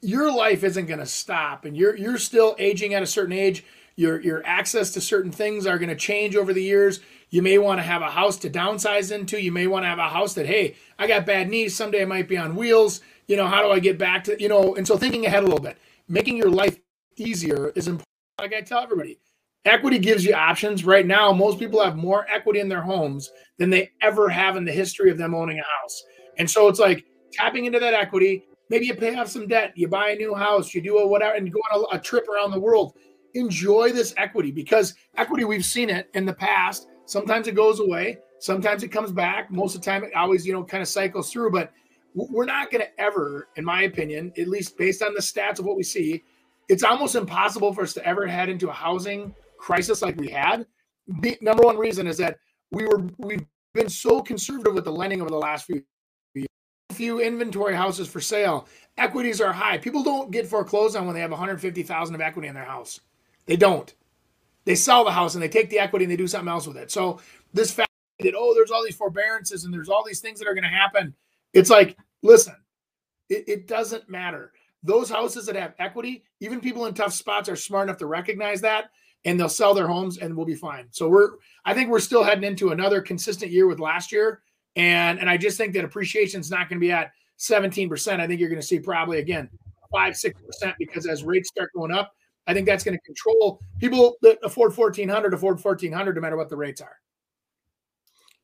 [0.01, 3.63] your life isn't going to stop and you're you're still aging at a certain age
[3.95, 6.99] your your access to certain things are going to change over the years
[7.31, 9.97] you may want to have a house to downsize into you may want to have
[9.97, 13.35] a house that hey i got bad knees someday i might be on wheels you
[13.35, 15.59] know how do i get back to you know and so thinking ahead a little
[15.59, 15.75] bit
[16.07, 16.77] making your life
[17.17, 18.07] easier is important.
[18.39, 19.19] Like i tell everybody
[19.65, 20.83] equity gives you options.
[20.83, 24.65] Right now most people have more equity in their homes than they ever have in
[24.65, 26.03] the history of them owning a house.
[26.37, 28.43] And so it's like tapping into that equity.
[28.69, 31.35] Maybe you pay off some debt you buy a new house you do a whatever
[31.35, 32.97] and go on a, a trip around the world.
[33.35, 36.87] Enjoy this equity because equity we've seen it in the past.
[37.05, 39.49] Sometimes it goes away sometimes it comes back.
[39.49, 41.71] Most of the time it always you know kind of cycles through but
[42.15, 45.65] we're not going to ever in my opinion at least based on the stats of
[45.65, 46.23] what we see
[46.69, 50.65] it's almost impossible for us to ever head into a housing crisis like we had
[51.21, 52.37] the number one reason is that
[52.71, 55.83] we were we've been so conservative with the lending over the last few
[56.93, 58.67] few inventory houses for sale.
[58.97, 59.77] Equities are high.
[59.77, 63.01] People don't get foreclosed on when they have 150,000 of equity in their house.
[63.45, 63.93] They don't.
[64.65, 66.77] They sell the house and they take the equity and they do something else with
[66.77, 66.91] it.
[66.91, 67.19] So
[67.53, 67.89] this fact
[68.19, 70.69] that oh, there's all these forbearances and there's all these things that are going to
[70.69, 71.13] happen.
[71.53, 72.55] It's like, listen,
[73.29, 74.51] it, it doesn't matter.
[74.83, 78.61] those houses that have equity, even people in tough spots are smart enough to recognize
[78.61, 78.91] that
[79.25, 80.87] and they'll sell their homes and we'll be fine.
[80.91, 81.31] So we're
[81.65, 84.41] I think we're still heading into another consistent year with last year.
[84.75, 88.19] And and I just think that appreciation is not going to be at 17%.
[88.19, 89.49] I think you're going to see probably again
[89.91, 92.13] five, six percent because as rates start going up,
[92.47, 96.49] I think that's going to control people that afford 1400 afford 1400 no matter what
[96.49, 96.97] the rates are.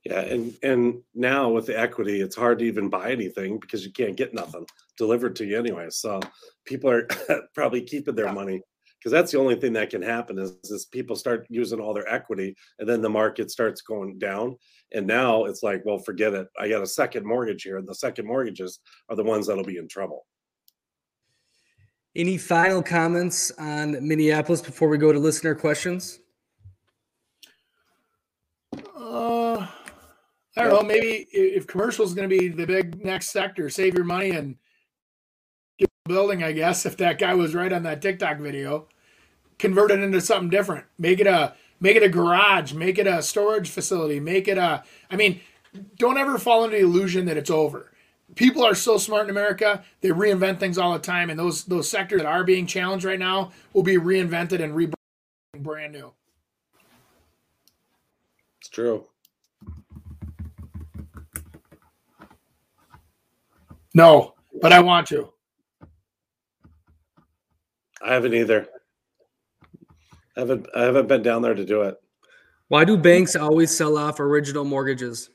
[0.06, 3.92] Yeah, and and now with the equity, it's hard to even buy anything because you
[3.92, 4.66] can't get nothing
[4.98, 5.88] delivered to you anyway.
[5.90, 6.22] So
[6.66, 7.08] people are
[7.54, 8.62] probably keeping their money
[9.00, 12.08] because that's the only thing that can happen is, is people start using all their
[12.08, 14.58] equity and then the market starts going down
[14.94, 16.48] and now it's like well forget it.
[16.58, 18.80] I got a second mortgage here and the second mortgages
[19.10, 20.26] are the ones that'll be in trouble.
[22.16, 26.20] Any final comments on minneapolis before we go to listener questions
[30.58, 33.94] i don't know maybe if commercial is going to be the big next sector save
[33.94, 34.58] your money and
[36.10, 38.88] building, I guess, if that guy was right on that TikTok video,
[39.58, 40.86] convert it into something different.
[40.98, 44.84] Make it a make it a garage, make it a storage facility, make it a
[45.10, 45.40] I mean,
[45.98, 47.92] don't ever fall into the illusion that it's over.
[48.36, 51.90] People are so smart in America, they reinvent things all the time, and those those
[51.90, 54.96] sectors that are being challenged right now will be reinvented and rebranded
[55.62, 56.12] brand new.
[58.60, 59.09] It's true.
[64.00, 65.28] No, but I want to.
[68.02, 68.66] I haven't either.
[70.38, 71.98] I haven't I haven't been down there to do it.
[72.70, 75.30] Why do banks always sell off original mortgages?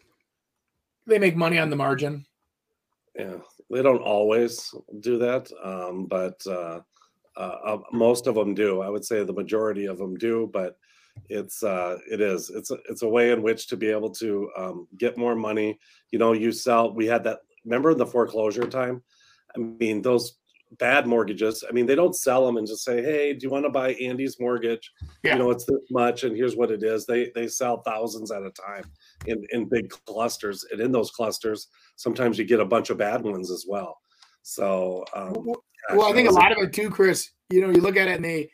[1.06, 2.24] They make money on the margin.
[3.14, 3.36] Yeah,
[3.70, 6.80] they don't always do that, um, but uh,
[7.36, 8.80] uh, uh, most of them do.
[8.80, 10.78] I would say the majority of them do, but
[11.28, 14.50] it's uh, it is it's a, it's a way in which to be able to
[14.56, 15.78] um, get more money.
[16.12, 16.94] You know, you sell.
[16.94, 17.40] We had that.
[17.64, 19.02] Remember the foreclosure time?
[19.54, 20.38] I mean, those
[20.78, 21.64] bad mortgages.
[21.68, 23.94] I mean, they don't sell them and just say, "Hey, do you want to buy
[23.94, 24.90] Andy's mortgage?
[25.22, 25.34] Yeah.
[25.34, 28.42] You know, it's this much, and here's what it is." They they sell thousands at
[28.42, 28.84] a time
[29.26, 33.22] in in big clusters, and in those clusters, sometimes you get a bunch of bad
[33.22, 33.98] ones as well.
[34.42, 37.30] So, um, well, gosh, well, I think a lot of it too, Chris.
[37.50, 38.50] You know, you look at it and they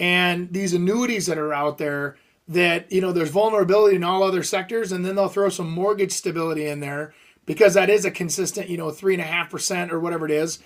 [0.00, 2.16] and these annuities that are out there
[2.48, 6.12] that you know there's vulnerability in all other sectors, and then they'll throw some mortgage
[6.12, 7.14] stability in there
[7.46, 10.30] because that is a consistent, you know, three and a half percent or whatever it
[10.30, 10.58] is.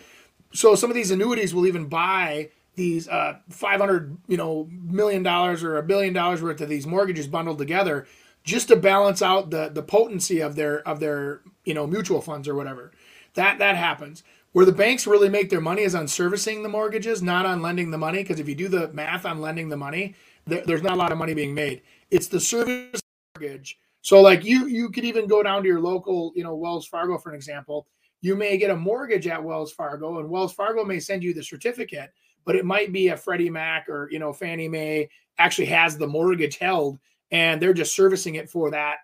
[0.52, 5.62] So some of these annuities will even buy these uh, 500, you know, million dollars
[5.62, 8.06] or a billion dollars worth of these mortgages bundled together
[8.44, 12.48] just to balance out the the potency of their of their you know mutual funds
[12.48, 12.92] or whatever.
[13.34, 14.22] That that happens.
[14.52, 17.90] Where the banks really make their money is on servicing the mortgages, not on lending
[17.90, 18.22] the money.
[18.22, 20.14] Because if you do the math on lending the money,
[20.48, 21.82] there, there's not a lot of money being made.
[22.10, 23.00] It's the service
[23.34, 26.86] mortgage so like you you could even go down to your local, you know, Wells
[26.86, 27.86] Fargo for an example.
[28.20, 31.42] You may get a mortgage at Wells Fargo and Wells Fargo may send you the
[31.42, 32.10] certificate,
[32.44, 36.06] but it might be a Freddie Mac or, you know, Fannie Mae actually has the
[36.06, 36.98] mortgage held
[37.30, 38.96] and they're just servicing it for that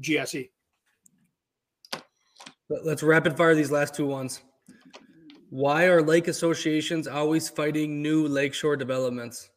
[0.00, 0.48] GSE.
[2.68, 4.40] Let's rapid fire these last two ones.
[5.50, 9.50] Why are lake associations always fighting new lakeshore developments?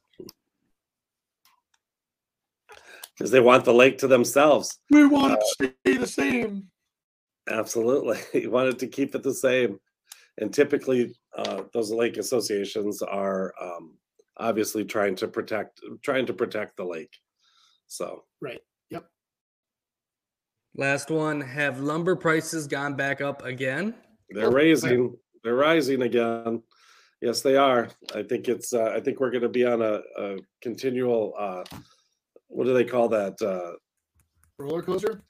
[3.22, 4.80] Because they want the lake to themselves.
[4.90, 6.68] We want it to stay the same.
[7.48, 9.80] Absolutely, you wanted to keep it the same,
[10.40, 13.96] and typically uh, those lake associations are um,
[14.38, 17.16] obviously trying to protect trying to protect the lake.
[17.86, 19.06] So right, yep.
[20.76, 23.94] Last one: Have lumber prices gone back up again?
[24.32, 25.16] They're raising.
[25.44, 26.64] They're rising again.
[27.22, 27.88] Yes, they are.
[28.16, 28.74] I think it's.
[28.74, 31.36] Uh, I think we're going to be on a, a continual.
[32.52, 33.42] What do they call that?
[33.42, 33.74] Uh,
[34.60, 35.24] roller coaster.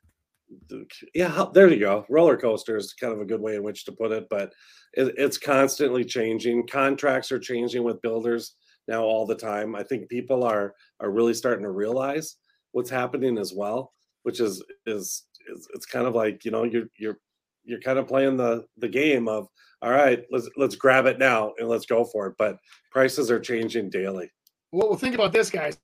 [1.13, 2.05] Yeah, there you go.
[2.09, 4.51] Roller coaster is kind of a good way in which to put it, but
[4.93, 6.67] it, it's constantly changing.
[6.67, 8.55] Contracts are changing with builders
[8.87, 9.75] now all the time.
[9.75, 12.35] I think people are are really starting to realize
[12.71, 13.93] what's happening as well,
[14.23, 17.19] which is is, is it's kind of like you know you're you're
[17.63, 19.47] you're kind of playing the the game of
[19.81, 22.57] all right let's let's grab it now and let's go for it but
[22.91, 24.29] prices are changing daily
[24.71, 25.77] well, well think about this guys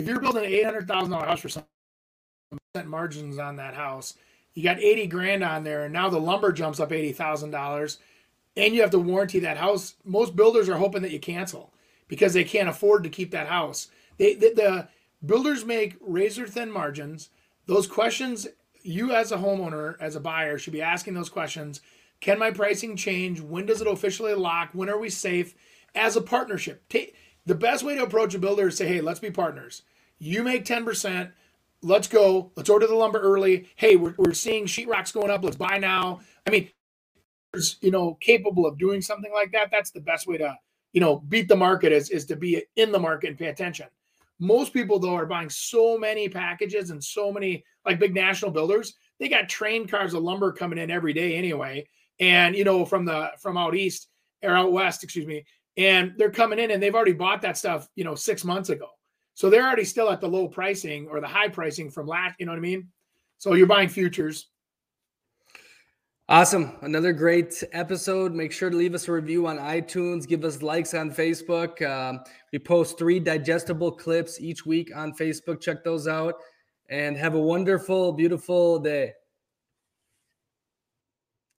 [0.00, 1.64] if you're building an eight hundred thousand dollar house for some
[2.74, 4.14] percent margins on that house,
[4.54, 7.98] you got eighty grand on there, and now the lumber jumps up eighty thousand dollars,
[8.56, 9.94] and you have to warranty that house.
[10.04, 11.72] Most builders are hoping that you cancel
[12.08, 13.88] because they can't afford to keep that house.
[14.18, 14.88] They the, the
[15.24, 17.30] builders make razor thin margins.
[17.66, 18.48] Those questions
[18.82, 21.80] you as a homeowner, as a buyer, should be asking those questions.
[22.20, 23.40] Can my pricing change?
[23.40, 24.70] When does it officially lock?
[24.72, 25.54] When are we safe?
[25.94, 27.14] As a partnership, take
[27.46, 29.82] the best way to approach a builder is say, hey, let's be partners.
[30.20, 31.32] You make 10%.
[31.82, 32.52] Let's go.
[32.54, 33.68] Let's order the lumber early.
[33.74, 35.42] Hey, we're, we're seeing sheetrock's going up.
[35.42, 36.20] Let's buy now.
[36.46, 36.70] I mean,
[37.80, 40.56] you know capable of doing something like that, that's the best way to
[40.92, 43.86] you know beat the market is is to be in the market and pay attention.
[44.38, 48.94] Most people though are buying so many packages and so many like big national builders.
[49.18, 51.86] They got train cars of lumber coming in every day anyway,
[52.18, 54.08] and you know from the from out east
[54.42, 55.44] or out west, excuse me,
[55.76, 58.88] and they're coming in and they've already bought that stuff you know six months ago.
[59.40, 62.34] So they're already still at the low pricing or the high pricing from last.
[62.38, 62.88] You know what I mean?
[63.38, 64.48] So you're buying futures.
[66.28, 66.76] Awesome.
[66.82, 68.34] Another great episode.
[68.34, 70.28] Make sure to leave us a review on iTunes.
[70.28, 71.80] Give us likes on Facebook.
[71.80, 72.20] Um,
[72.52, 75.62] we post three digestible clips each week on Facebook.
[75.62, 76.34] Check those out
[76.90, 79.14] and have a wonderful, beautiful day.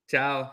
[0.08, 0.52] Ciao.